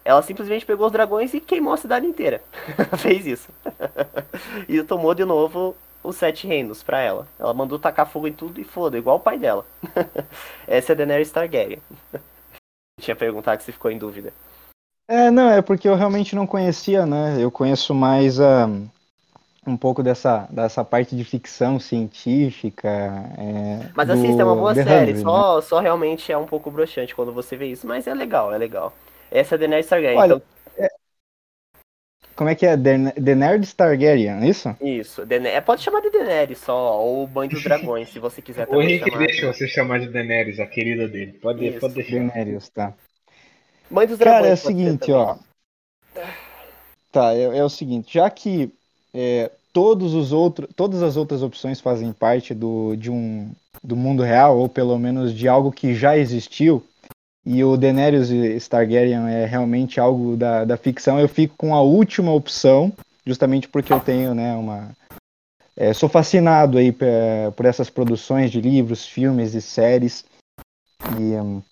[0.05, 2.41] Ela simplesmente pegou os dragões e queimou a cidade inteira.
[2.99, 3.49] Fez isso.
[4.69, 5.75] e tomou de novo
[6.07, 7.27] os sete reinos pra ela.
[7.39, 9.67] Ela mandou tacar fogo em tudo e foda, igual o pai dela.
[10.67, 11.81] Essa é a Daenerys Targaryen.
[13.01, 14.33] Tinha perguntado que você ficou em dúvida.
[15.09, 17.37] É, não, é porque eu realmente não conhecia, né?
[17.39, 18.69] Eu conheço mais ah,
[19.67, 22.89] um pouco dessa, dessa parte de ficção científica.
[22.89, 25.11] é, Mas assista, é uma boa The série.
[25.13, 25.23] Hundred, né?
[25.23, 27.87] Só, só realmente é um pouco broxante quando você vê isso.
[27.87, 28.93] Mas é legal, é legal.
[29.31, 30.19] Essa é a Daenerys Targaryen.
[30.19, 30.43] Olha, então,
[32.37, 32.77] Como é que é?
[32.77, 34.77] Daen- Daenerys Targaryen, é isso?
[34.81, 35.25] isso.
[35.25, 37.01] Daener- é, pode chamar de Daenerys só.
[37.03, 39.27] Ou Banho dos Dragões, se você quiser O também Henrique chamar.
[39.27, 41.33] deixa você chamar de Daenerys, a querida dele.
[41.41, 41.81] Pode, Isso.
[41.81, 42.13] pode deixar.
[42.17, 42.93] Daenerys, tá.
[43.91, 44.41] Mãe dos Dragões.
[44.43, 45.37] Cara, é o seguinte, ó.
[47.11, 48.71] Tá, é, é o seguinte, já que
[49.15, 53.51] é, todos os outros, todas as outras opções fazem parte do, de um,
[53.83, 56.85] do mundo real, ou pelo menos de algo que já existiu,
[57.47, 62.33] e o Daenerys Targaryen é realmente algo da, da ficção, eu fico com a última
[62.33, 62.93] opção,
[63.25, 64.91] justamente porque eu tenho, né, uma...
[65.77, 67.07] é, sou fascinado aí pe-
[67.55, 70.25] por essas produções de livros, filmes e séries,
[71.17, 71.63] e hum,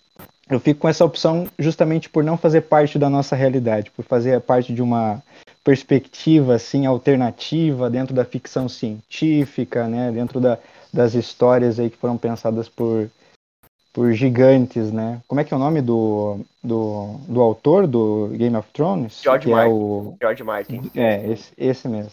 [0.49, 4.39] eu fico com essa opção justamente por não fazer parte da nossa realidade, por fazer
[4.39, 5.21] parte de uma
[5.61, 10.57] perspectiva assim alternativa dentro da ficção científica, né, dentro da,
[10.93, 13.09] das histórias aí que foram pensadas por
[13.95, 15.21] por gigantes, né?
[15.25, 19.21] Como é que é o nome do, do, do autor do Game of Thrones?
[19.23, 19.71] George que é Martin.
[19.71, 20.91] o George Martin.
[20.93, 22.11] é esse, esse mesmo.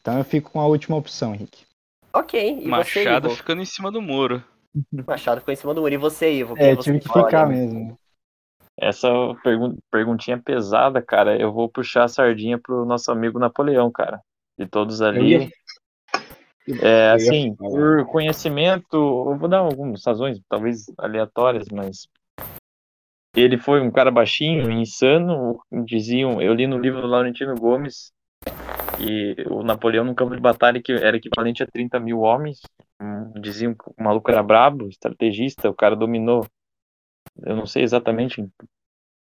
[0.00, 1.64] Então eu fico com a última opção, Henrique.
[2.12, 4.42] Ok, e Machado você, ficando em cima do muro.
[5.06, 5.94] Machado ficou em cima do muro.
[5.94, 6.54] E você, Ivo?
[6.58, 7.24] É, você tive que escolhe?
[7.26, 7.96] ficar mesmo.
[8.76, 9.08] Essa
[9.44, 11.40] pergun perguntinha pesada, cara.
[11.40, 14.20] Eu vou puxar a sardinha pro nosso amigo Napoleão, cara.
[14.58, 15.52] De todos Eu ali.
[16.82, 22.08] É, assim, por conhecimento, eu vou dar algumas razões, talvez aleatórias, mas
[23.34, 28.12] ele foi um cara baixinho, insano, diziam, eu li no livro do Laurentino Gomes,
[28.96, 32.60] que o Napoleão no campo de batalha que era equivalente a 30 mil homens,
[33.40, 36.46] diziam que o maluco era brabo, estrategista, o cara dominou,
[37.44, 38.50] eu não sei exatamente em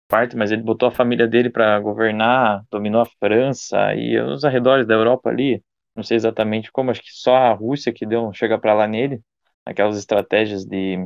[0.09, 4.87] parte, mas ele botou a família dele para governar, dominou a França e os arredores
[4.87, 5.63] da Europa ali,
[6.01, 9.23] não sei exatamente como, acho que só a Rússia que deu chega para lá nele,
[9.67, 10.99] aquelas estratégias de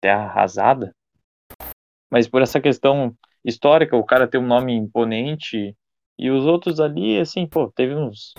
[0.00, 0.94] terra arrasada.
[2.10, 5.76] Mas por essa questão histórica, o cara tem um nome imponente
[6.18, 8.32] e os outros ali, assim, pô, teve uns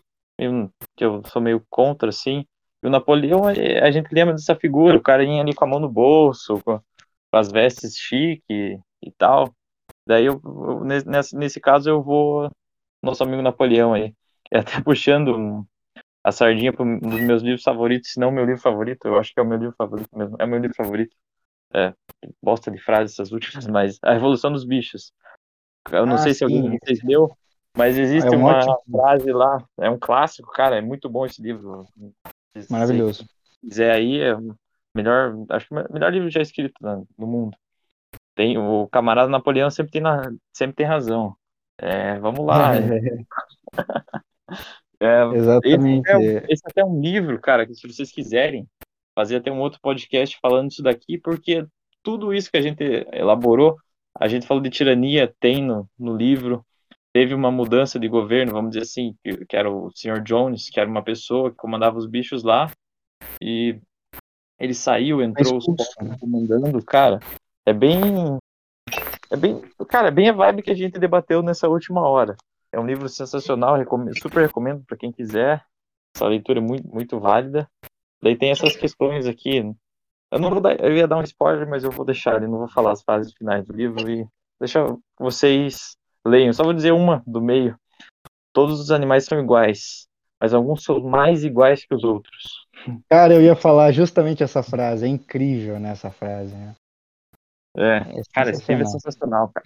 [0.95, 2.45] que eu sou meio contra, assim.
[2.83, 5.67] E o Napoleão, eh, a gente lembra dessa figura, o cara ia ali com a
[5.67, 6.79] mão no bolso, com,
[7.33, 9.53] as vestes chique e tal.
[10.07, 10.41] Daí, eu-
[10.85, 12.49] nesse, nesse caso, eu vou
[13.03, 14.15] nosso amigo Napoleão aí.
[14.51, 15.65] E até puxando
[16.23, 19.33] a sardinha para um dos meus livros favoritos, se não meu livro favorito, eu acho
[19.33, 20.35] que é o meu livro favorito mesmo.
[20.39, 21.15] É o meu livro favorito.
[21.73, 21.93] É,
[22.41, 25.11] bosta de frase essas últimas, mas A Revolução dos Bichos.
[25.91, 26.69] Eu não Ah, sei se alguém sim.
[26.71, 27.37] de vocês leu,
[27.77, 31.25] mas existe É um uma ótimo- frase lá, é um clássico, cara, é muito bom
[31.25, 31.85] esse livro.
[32.57, 33.25] Se Maravilhoso.
[33.61, 34.55] quiser aí, é o
[34.95, 37.57] melhor, acho que o melhor livro já escrito né, no mundo.
[38.35, 41.35] Tem, o camarada Napoleão sempre tem, na, sempre tem razão.
[41.77, 42.75] É, vamos lá.
[42.75, 42.79] É,
[45.35, 46.09] Exatamente.
[46.09, 48.67] esse, é, um- esse até é um livro, cara, que se vocês quiserem
[49.15, 51.65] fazer até um outro podcast falando disso daqui, porque
[52.03, 53.77] tudo isso que a gente elaborou,
[54.19, 56.65] a gente falou de tirania, tem no, no livro,
[57.13, 60.21] teve uma mudança de governo, vamos dizer assim, que, que era o Sr.
[60.21, 62.71] Jones, que era uma pessoa que comandava os bichos lá,
[63.41, 63.79] e
[64.59, 65.67] ele saiu, entrou os
[66.01, 66.15] né?
[66.19, 67.19] comandando, cara,
[67.65, 68.01] é bem,
[69.29, 72.35] é bem, cara, é bem a vibe que a gente debateu nessa última hora.
[72.71, 75.63] É um livro sensacional, recomendo, super recomendo para quem quiser.
[76.15, 77.69] Essa leitura é muito, muito válida.
[78.21, 79.59] Daí tem essas questões aqui.
[80.31, 82.59] Eu não vou dar, eu ia dar um spoiler, mas eu vou deixar, eu não
[82.59, 84.27] vou falar as fases finais do livro e
[84.59, 84.85] deixa
[85.17, 85.95] vocês
[86.25, 86.51] leiam.
[86.51, 87.77] Só vou dizer uma do meio.
[88.51, 90.07] Todos os animais são iguais,
[90.41, 92.67] mas alguns são mais iguais que os outros.
[93.09, 95.05] Cara, eu ia falar justamente essa frase.
[95.05, 96.55] É incrível, né, essa frase.
[96.55, 96.75] Né?
[97.77, 99.65] É, É cara, esse livro é sensacional, cara.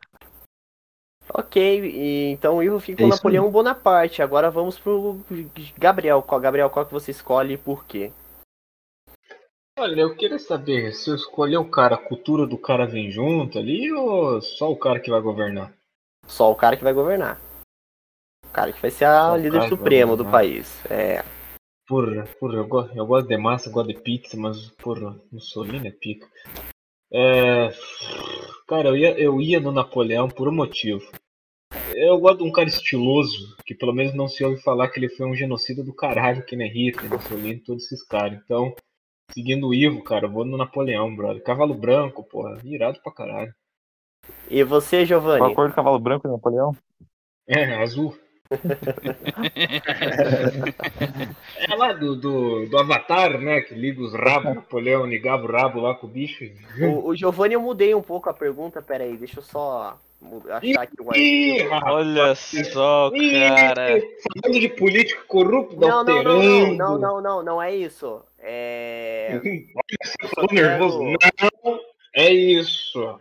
[1.34, 4.21] Ok, e, então o Ivo fica É com isso Napoleão Bonaparte.
[4.21, 5.19] Agora vamos pro
[5.77, 6.21] Gabriel.
[6.21, 8.11] Qual, Gabriel, qual que você escolhe e por quê?
[9.79, 13.57] Olha, eu queria saber se eu escolher o cara, a cultura do cara vem junto
[13.57, 15.73] ali ou só o cara que vai governar?
[16.27, 17.39] Só o cara que vai governar.
[18.45, 20.84] O cara que vai ser a Só o líder supremo do país.
[20.86, 21.23] É.
[21.88, 25.88] Porra, porra, eu gosto, eu gosto de massa, eu gosto de pizza, mas, porra, Mussolini
[25.88, 26.27] é pica.
[27.11, 27.69] É.
[28.67, 31.01] Cara, eu ia, eu ia no Napoleão por um motivo.
[32.04, 35.08] Eu gosto de um cara estiloso, que pelo menos não se ouve falar que ele
[35.08, 38.41] foi um genocida do caralho, que nem Hitler, Mussolini, todos esses caras.
[38.43, 38.74] Então,
[39.32, 41.43] seguindo o Ivo, cara, eu vou no Napoleão, brother.
[41.43, 43.54] Cavalo branco, porra, irado pra caralho.
[44.49, 45.54] E você, Qual a Giovanni?
[45.54, 46.76] cor do cavalo branco do Napoleão?
[47.47, 48.18] É, azul.
[51.70, 53.62] É lá do, do, do Avatar, né?
[53.62, 56.45] Que liga os rabos, Napoleão ligava o rabo lá com o bicho.
[56.80, 58.82] O, o Giovanni, eu mudei um pouco a pergunta.
[58.82, 59.97] Pera aí, deixa eu só
[60.49, 61.68] achar aqui o Ih.
[61.86, 64.02] Olha só, cara.
[64.43, 68.22] Falando de político corrupto, Não, não, não, não, não, não, não, não é isso.
[68.39, 69.39] É.
[70.36, 71.04] Falou nervoso.
[71.04, 71.80] Não,
[72.16, 73.20] é isso.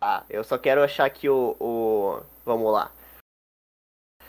[0.00, 1.56] Ah, eu só quero achar aqui o.
[1.60, 2.20] o...
[2.44, 2.90] Vamos lá.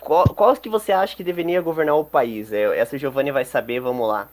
[0.04, 2.52] Qual, qual que você acha que deveria governar o país?
[2.52, 4.28] É, Essa o Giovanni vai saber, vamos lá.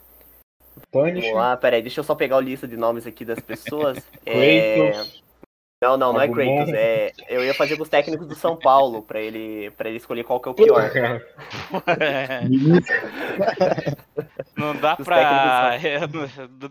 [0.92, 3.98] Vamos Punisher, lá, peraí, deixa eu só pegar a lista de nomes aqui das pessoas.
[4.26, 5.22] É, Kratos.
[5.82, 6.28] Não, não, não é.
[6.28, 6.74] Kratos.
[6.74, 7.12] É...
[7.28, 10.38] Eu ia fazer com os técnicos do São Paulo, pra ele, pra ele escolher qual
[10.38, 10.90] que é o pior.
[10.90, 11.22] Porra,
[14.56, 15.78] Não dá Os pra.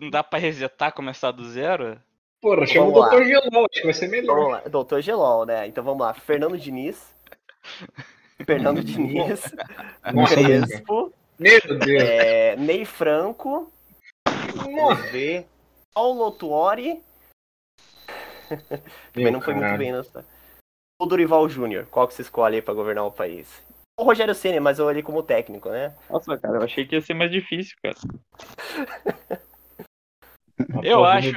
[0.00, 1.98] Não dá pra resetar, começar do zero?
[2.40, 3.10] Porra, chama o Vamos.
[3.10, 3.24] Dr.
[3.24, 4.36] Gelol, acho que vai ser melhor.
[4.36, 5.66] Vamos lá, Doutor Gelol, né?
[5.66, 6.14] Então vamos lá.
[6.14, 7.14] Fernando Diniz.
[8.44, 9.42] Fernando Diniz.
[10.28, 11.12] Crespo.
[11.38, 12.02] Meu Deus.
[12.02, 13.72] é, Ney Franco.
[14.54, 15.46] Vamos ver.
[15.94, 17.02] Paulo Tuori.
[19.12, 20.24] Também não foi muito bem nessa.
[21.00, 21.86] O Dorival Júnior.
[21.90, 23.62] Qual que você escolhe aí pra governar o país?
[23.98, 25.94] O Rogério Ceni, mas eu olhei como técnico, né?
[26.08, 27.96] Nossa, cara, eu achei que ia ser mais difícil, cara.
[30.82, 31.32] Eu acho.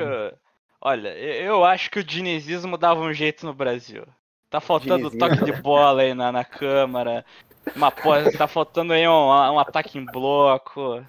[0.82, 4.06] Olha, eu eu acho que o dinizismo dava um jeito no Brasil.
[4.54, 5.20] Tá faltando Dinizismo.
[5.20, 7.26] toque de bola aí na, na Câmara.
[7.76, 11.04] Uma, po- tá faltando aí um, um ataque em bloco.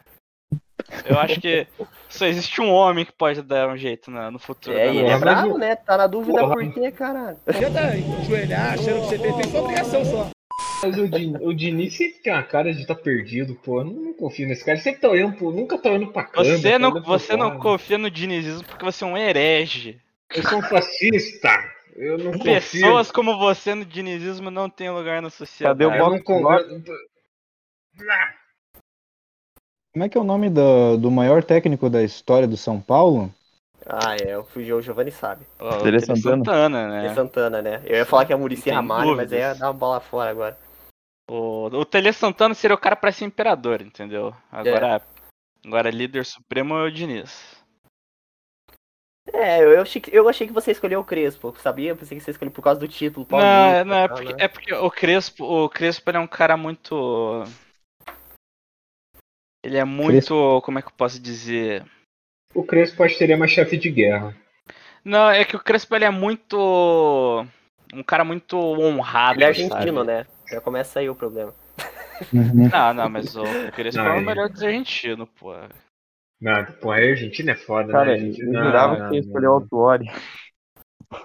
[1.05, 1.67] Eu acho que
[2.09, 4.79] só existe um homem que pode dar um jeito na- no futuro.
[4.79, 5.77] É, e ele é bravo, né?
[5.77, 6.55] Tá na dúvida Porra.
[6.55, 7.37] por quê, caralho.
[8.23, 10.31] ajoelhar, achando que você tem, sua obrigação só.
[10.83, 13.81] Mas o, Din, o Diniz sempre tem uma cara de estar perdido, pô.
[13.81, 14.79] Eu não, não confio nesse cara.
[14.79, 16.57] Ele sempre tá olhando pro, nunca tá olhando pra câmera.
[16.57, 20.01] Você tá não, você não confia no dinizismo porque você é um herege.
[20.35, 21.51] Eu sou um fascista.
[21.95, 22.45] Eu não confio.
[22.45, 25.79] Pessoas como você no dinizismo não têm lugar na sociedade.
[25.79, 26.83] Cadê o não confio.
[29.93, 33.33] Como é que é o nome do, do maior técnico da história do São Paulo?
[33.87, 35.47] Ah, é, o o Giovanni sabe.
[35.59, 36.45] Ó, o Tele Santana.
[36.45, 37.15] Santana, É né?
[37.15, 37.83] Santana, né?
[37.85, 40.31] Eu ia falar que é Murici Tem Ramalho, mas aí ia dar uma bola fora
[40.31, 40.59] agora.
[41.31, 44.35] O, o Tele Santana seria o cara pra ser imperador, entendeu?
[44.51, 45.01] Agora,
[45.65, 47.54] agora líder supremo é o Diniz.
[49.35, 51.91] É, eu, achei, que, eu achei que você escolheu o Crespo, sabia?
[51.91, 53.27] Eu pensei que você escolheu por causa do título.
[53.29, 54.39] Não, paulista é- não, é, tal, porque, né?
[54.39, 57.45] é porque o Crespo, o Crespo ele é um cara muito.
[59.65, 60.63] Ele é muito.
[60.65, 61.85] Como é que eu posso dizer?
[62.55, 64.37] O Crespo acho que seria mais chefe de guerra.
[65.05, 67.45] Não, é que o Crespo ele é muito.
[67.93, 69.37] Um cara muito honrado.
[69.37, 70.05] Ele é argentino, sabe?
[70.05, 70.27] né?
[70.51, 71.53] Já começa aí o problema.
[72.33, 72.69] Uhum.
[72.71, 75.53] Não, não, mas o Figueirense Não, foi o é- melhor dos argentinos, pô.
[76.45, 78.11] Nada, pô, a Argentina é foda, Cara, né?
[78.11, 80.07] A eu Argentina- jurava não, que ia não, escolher o Autuori.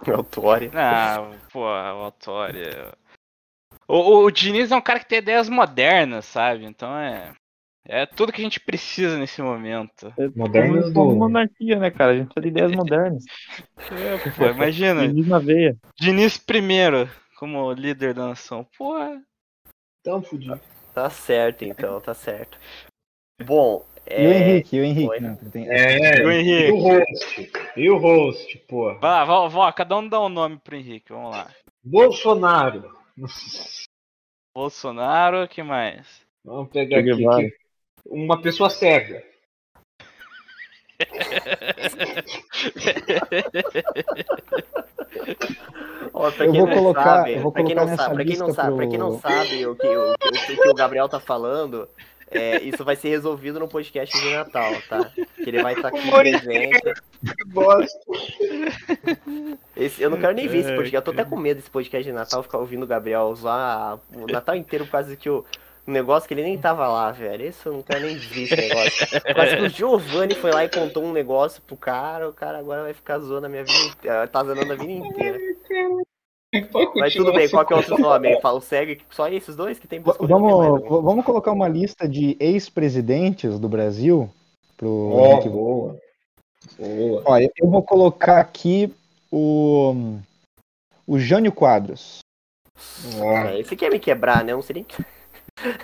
[0.08, 0.72] É o Tori.
[0.74, 2.64] Não, pô, o Autori.
[3.86, 6.64] O, o, o Diniz é um cara que tem ideias modernas, sabe?
[6.64, 7.34] Então é.
[7.86, 10.14] É tudo que a gente precisa nesse momento.
[10.38, 12.14] Modernas Como do- monarquia, né, cara?
[12.14, 13.24] A gente precisa de ideias modernas.
[13.92, 15.08] É, pô, imagina.
[15.08, 15.76] Diniz na veia.
[16.00, 18.66] Diniz primeiro como líder da nação.
[18.78, 18.94] Pô,
[20.04, 20.62] Tão fudido.
[20.94, 22.58] Tá certo, então, tá certo.
[23.44, 24.38] Bom, E o é...
[24.40, 25.20] Henrique, e o Henrique, Oi.
[25.20, 26.72] não, tem- É, O e Henrique.
[26.72, 27.52] o host?
[27.78, 28.96] E o host, pô?
[29.00, 31.48] vai lá, vó, vó, cada um dá um nome pro Henrique, vamos lá.
[31.84, 32.92] Bolsonaro.
[34.56, 36.08] Bolsonaro, que mais?
[36.44, 37.16] Vamos pegar aqui.
[37.16, 37.54] Que-
[38.06, 39.24] Uma pessoa cega.
[46.14, 48.16] Ó, pra Eu vou não colocar- sabe, eu vou pra quem colocar não nessa sabe,
[48.16, 50.70] pra quem não sabe, pra quem não pro- sabe o que o, o o que
[50.70, 51.88] o Gabriel tá falando,
[52.32, 55.12] é, isso vai ser resolvido no podcast de Natal, tá?
[55.36, 56.94] Que ele vai estar aqui presente.
[57.22, 58.00] Que bosta.
[59.76, 60.96] Esse- eu não quero nem ver esse podcast.
[60.96, 64.28] Eu tô até com medo desse podcast de Natal, ficar ouvindo o Gabriel usar o
[64.28, 65.44] Natal inteiro por causa que o
[65.88, 67.48] um negócio que ele nem tava lá, velho.
[67.48, 69.08] Isso eu não quero nem ver esse negócio.
[69.34, 72.84] Quase que o Giovanni foi lá e contou um negócio pro cara, o cara agora
[72.84, 74.28] vai ficar zoando a minha vida inteira.
[74.28, 75.40] Tá zoando a vida inteira.
[76.96, 78.40] Mas tudo bem, qual que é o outro nome?
[78.42, 83.60] Fala o segue, só esses dois que tem Vamos, vamos colocar uma lista de ex-presidentes
[83.60, 84.30] do Brasil
[84.76, 85.50] pro Henrique.
[85.50, 85.98] boa.
[86.78, 87.24] Boa.
[87.26, 88.94] Ó, eu vou colocar aqui
[89.32, 90.18] o
[91.08, 92.20] o Jânio Quadros.
[93.46, 94.54] É, Esse quer me quebrar, né?
[94.54, 94.86] Não sei nem.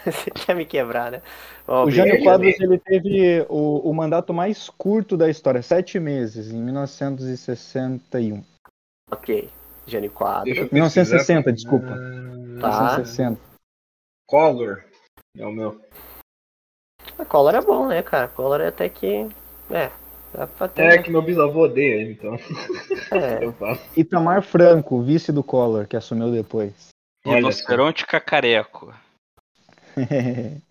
[0.06, 1.22] Você quer me quebrar, né?
[1.68, 6.52] Ó, O Jânio Quadros ele teve o, o mandato mais curto da história, sete meses,
[6.52, 8.44] em 1961.
[9.12, 9.50] Ok.
[10.14, 10.54] Quadro.
[10.54, 11.52] eu 1960, pesquisar.
[11.52, 11.88] desculpa.
[11.88, 11.96] Tá.
[11.96, 13.40] 1960.
[14.28, 14.84] Collor.
[15.38, 15.82] É o meu.
[17.18, 18.28] A Collor é bom, né, cara?
[18.28, 19.30] Collor é até que.
[19.70, 19.92] É.
[20.34, 20.84] Dá pra ter.
[20.84, 22.36] É que meu bisavô odeia ele, então.
[23.12, 23.44] É.
[23.46, 23.80] Eu falo.
[23.96, 26.90] Itamar Franco, vice do Collor, que assumiu depois.
[27.26, 28.94] Rinoceronte cacareco.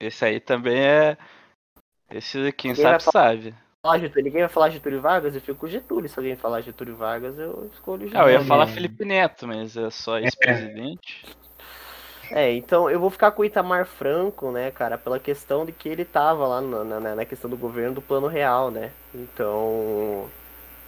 [0.00, 1.18] Esse aí também é.
[2.10, 3.54] Esse quem Ninguém sabe vai sabe.
[3.86, 6.08] Falar Getúlio, ninguém vai falar Getúlio Vargas, eu fico com Getúlio.
[6.08, 8.32] Se alguém falar Getúlio Vargas, eu escolho Ah, eu Getúlio.
[8.32, 8.66] ia falar?
[8.66, 11.24] Felipe Neto, mas é só ex-presidente.
[12.30, 15.88] É, então eu vou ficar com o Itamar Franco, né, cara, pela questão de que
[15.88, 18.92] ele tava lá na, na, na questão do governo do plano real, né?
[19.14, 20.32] Então,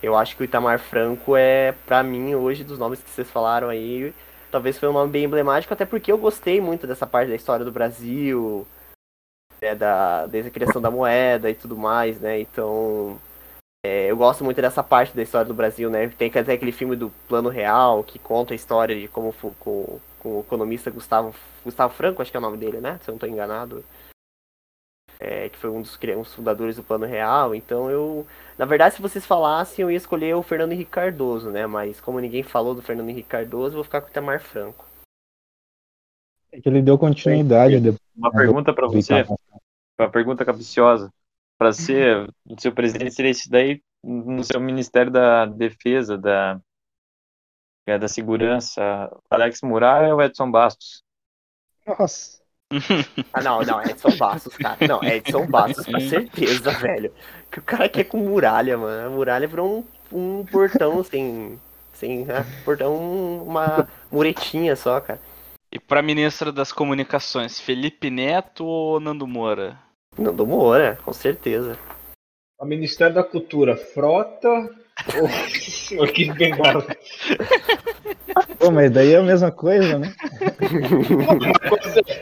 [0.02, 3.68] eu acho que o Itamar Franco é, pra mim, hoje, dos nomes que vocês falaram
[3.68, 4.14] aí,
[4.50, 7.64] talvez foi um nome bem emblemático, até porque eu gostei muito dessa parte da história
[7.64, 8.66] do Brasil,
[9.60, 12.40] né, da, desde a criação da moeda e tudo mais, né?
[12.40, 13.18] Então,
[13.84, 16.08] é, eu gosto muito dessa parte da história do Brasil, né?
[16.08, 20.36] Tem até aquele filme do Plano Real que conta a história de como com, com
[20.36, 22.98] o economista Gustavo, Gustavo Franco, acho que é o nome dele, né?
[23.02, 23.84] Se eu não estou enganado.
[25.20, 27.54] É, que foi um dos, um dos fundadores do Plano Real.
[27.54, 28.26] Então eu.
[28.56, 31.66] Na verdade, se vocês falassem, eu ia escolher o Fernando Henrique Cardoso, né?
[31.66, 34.84] Mas como ninguém falou do Fernando Henrique Cardoso, eu vou ficar com o Itamar Franco.
[36.52, 38.07] É que ele deu continuidade depois.
[38.18, 39.24] Uma pergunta pra do você,
[39.98, 41.12] uma pergunta capciosa.
[41.56, 46.60] Pra ser o seu presidente, seria isso daí no seu Ministério da Defesa, da,
[47.86, 48.82] é, da Segurança,
[49.28, 51.02] Alex Muralha ou Edson Bastos?
[51.86, 52.38] Nossa.
[53.32, 54.76] Ah, não, não, é Edson Bastos, cara.
[54.86, 57.12] Não, é Edson Bastos, com certeza, velho.
[57.50, 59.06] Que o cara quer com muralha, mano.
[59.06, 61.58] A muralha virou um, um portão sem.
[61.94, 62.24] Sem.
[62.24, 62.44] né?
[62.64, 65.20] Portão, uma muretinha só, cara.
[65.70, 69.78] E pra ministro das comunicações, Felipe Neto ou Nando Moura?
[70.18, 71.78] Nando Moura, com certeza.
[72.58, 75.28] O Ministério da Cultura, Frota ou,
[76.00, 76.86] ou Kid Bengala?
[78.58, 80.12] Pô, mas daí é a mesma coisa, né?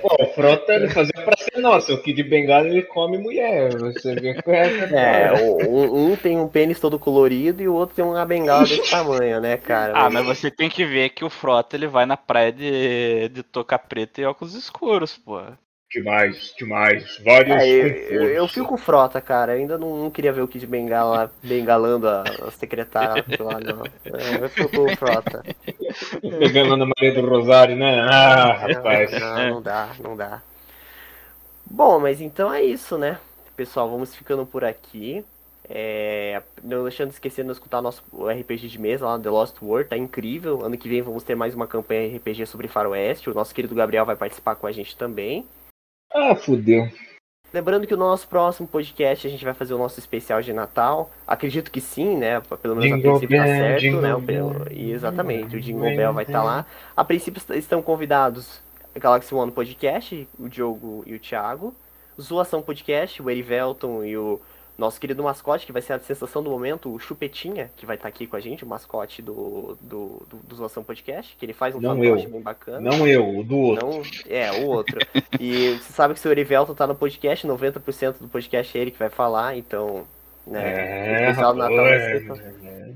[0.03, 3.71] Pô, o Frota ele fazia pra ser nosso, o Kid Bengala ele come mulher.
[3.79, 7.75] Você vê qual é É, o- um, um tem um pênis todo colorido e o
[7.75, 9.93] outro tem uma bengala desse tamanho, né, cara?
[9.97, 13.43] Ah, mas você tem que ver que o Frota ele vai na praia de, de
[13.43, 15.41] toca preta e óculos escuros, pô.
[15.97, 17.19] Demais, demais.
[17.25, 17.57] Vários.
[17.57, 19.53] É, eu, eu, eu fico com frota, cara.
[19.53, 23.83] Eu ainda não, não queria ver o Kid Bengala bengalando a, a secretária lá, não.
[24.05, 25.43] É, eu fico com frota.
[26.21, 27.99] Pegando a Ana Maria do Rosário, né?
[28.01, 29.11] Ah, rapaz.
[29.11, 30.43] Não, não dá, não dá.
[31.65, 33.19] Bom, mas então é isso, né?
[33.57, 35.25] Pessoal, vamos ficando por aqui.
[35.67, 39.57] É, não deixando de esquecer de escutar nosso RPG de mesa lá no The Lost
[39.63, 40.63] World, tá incrível.
[40.63, 43.31] Ano que vem vamos ter mais uma campanha RPG sobre Faroeste.
[43.31, 45.47] O nosso querido Gabriel vai participar com a gente também.
[46.13, 46.89] Ah, fudeu.
[47.53, 51.11] Lembrando que o nosso próximo podcast a gente vai fazer o nosso especial de Natal.
[51.27, 52.41] Acredito que sim, né?
[52.61, 54.17] Pelo menos a Jingle princípio tá bell, certo, jingle né?
[54.21, 54.67] Bell.
[54.71, 56.67] e exatamente, o Jingle Bell vai estar lá.
[56.97, 58.61] A princípio est- estão convidados
[58.95, 61.75] Galaxy One Podcast, o Diogo e o Thiago.
[62.21, 64.41] Zoação Podcast, o Erivelton e o
[64.79, 68.09] nosso querido mascote, que vai ser a sensação do momento, o Chupetinha, que vai estar
[68.09, 71.75] aqui com a gente, o mascote do, do, do, do Zoação Podcast, que ele faz
[71.75, 72.17] um Não eu.
[72.17, 72.81] bem bacana.
[72.81, 73.87] Não eu, o do outro.
[73.87, 74.99] Não, é, o outro.
[75.41, 78.99] E você sabe que o Erivelton tá no podcast, 90% do podcast é ele que
[78.99, 80.05] vai falar, então.
[80.47, 82.95] Né, É, especial do Natal rapaz, é.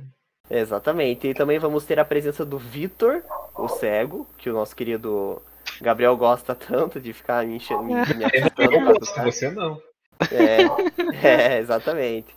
[0.50, 1.28] Exatamente.
[1.28, 3.22] E também vamos ter a presença do Vitor,
[3.54, 5.40] o cego, que o nosso querido
[5.80, 8.00] Gabriel gosta tanto de ficar me enchendo, me, me
[8.58, 9.80] Eu gosto, você não.
[10.30, 12.34] É, é, exatamente.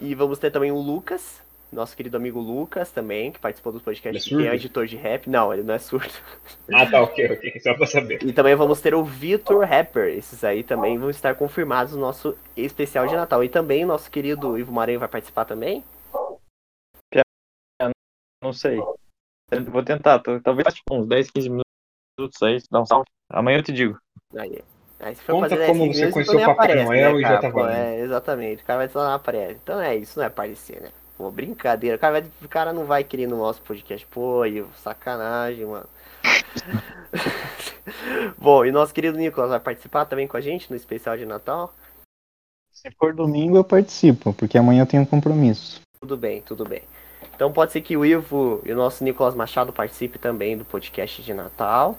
[0.00, 1.40] E vamos ter também o Lucas,
[1.72, 5.28] nosso querido amigo Lucas também, que participou do podcast, é que é editor de rap.
[5.28, 6.12] Não, ele não é surdo.
[6.72, 7.60] Ah, tá, ok, ok.
[7.60, 8.22] Só pra saber.
[8.22, 10.08] E também vamos ter o Vitor Rapper.
[10.08, 13.44] Esses aí também vão estar confirmados no nosso especial de Natal.
[13.44, 15.84] E também o nosso querido Ivo Maranhão vai participar também.
[18.42, 18.78] Não sei.
[19.70, 23.06] Vou tentar, talvez uns 10, 15 minutos aí, dá um salve.
[23.30, 23.98] Amanhã eu te digo.
[24.36, 24.62] Aí,
[25.02, 27.12] aí se for Conta fazer como 10 você minutos, conheceu então o Papai aparece, Noel
[27.12, 28.62] né, e já tá Pô, é, exatamente.
[28.62, 29.58] O cara vai dizer, não aparece.
[29.62, 30.88] Então é, isso não é aparecer, né?
[31.18, 31.96] Pô, brincadeira.
[31.96, 34.06] O cara, vai, o cara não vai querer no nosso podcast.
[34.06, 35.86] Pô, Ivo, sacanagem, mano.
[38.38, 41.72] Bom, e nosso querido Nicolas vai participar também com a gente no especial de Natal?
[42.70, 45.80] Se for domingo, eu participo, porque amanhã eu tenho um compromisso.
[46.00, 46.82] Tudo bem, tudo bem.
[47.34, 51.22] Então pode ser que o Ivo e o nosso Nicolas Machado participem também do podcast
[51.22, 51.96] de Natal.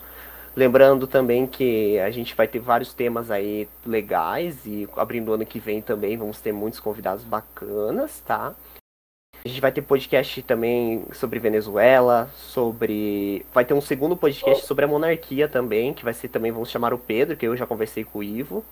[0.55, 5.45] Lembrando também que a gente vai ter vários temas aí legais e abrindo o ano
[5.45, 8.53] que vem também vamos ter muitos convidados bacanas, tá?
[9.43, 13.45] A gente vai ter podcast também sobre Venezuela, sobre.
[13.53, 16.93] Vai ter um segundo podcast sobre a monarquia também, que vai ser também, vamos chamar
[16.93, 18.63] o Pedro, que eu já conversei com o Ivo.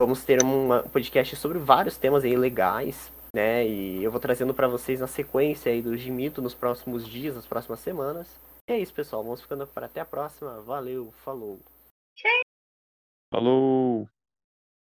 [0.00, 3.66] Vamos ter um podcast sobre vários temas aí legais, né?
[3.66, 7.46] E eu vou trazendo pra vocês na sequência aí do Gimito nos próximos dias, nas
[7.46, 8.26] próximas semanas.
[8.68, 9.22] E é isso, pessoal.
[9.22, 10.60] Vamos ficando por até a próxima.
[10.62, 11.60] Valeu, falou.
[13.32, 14.08] Falou!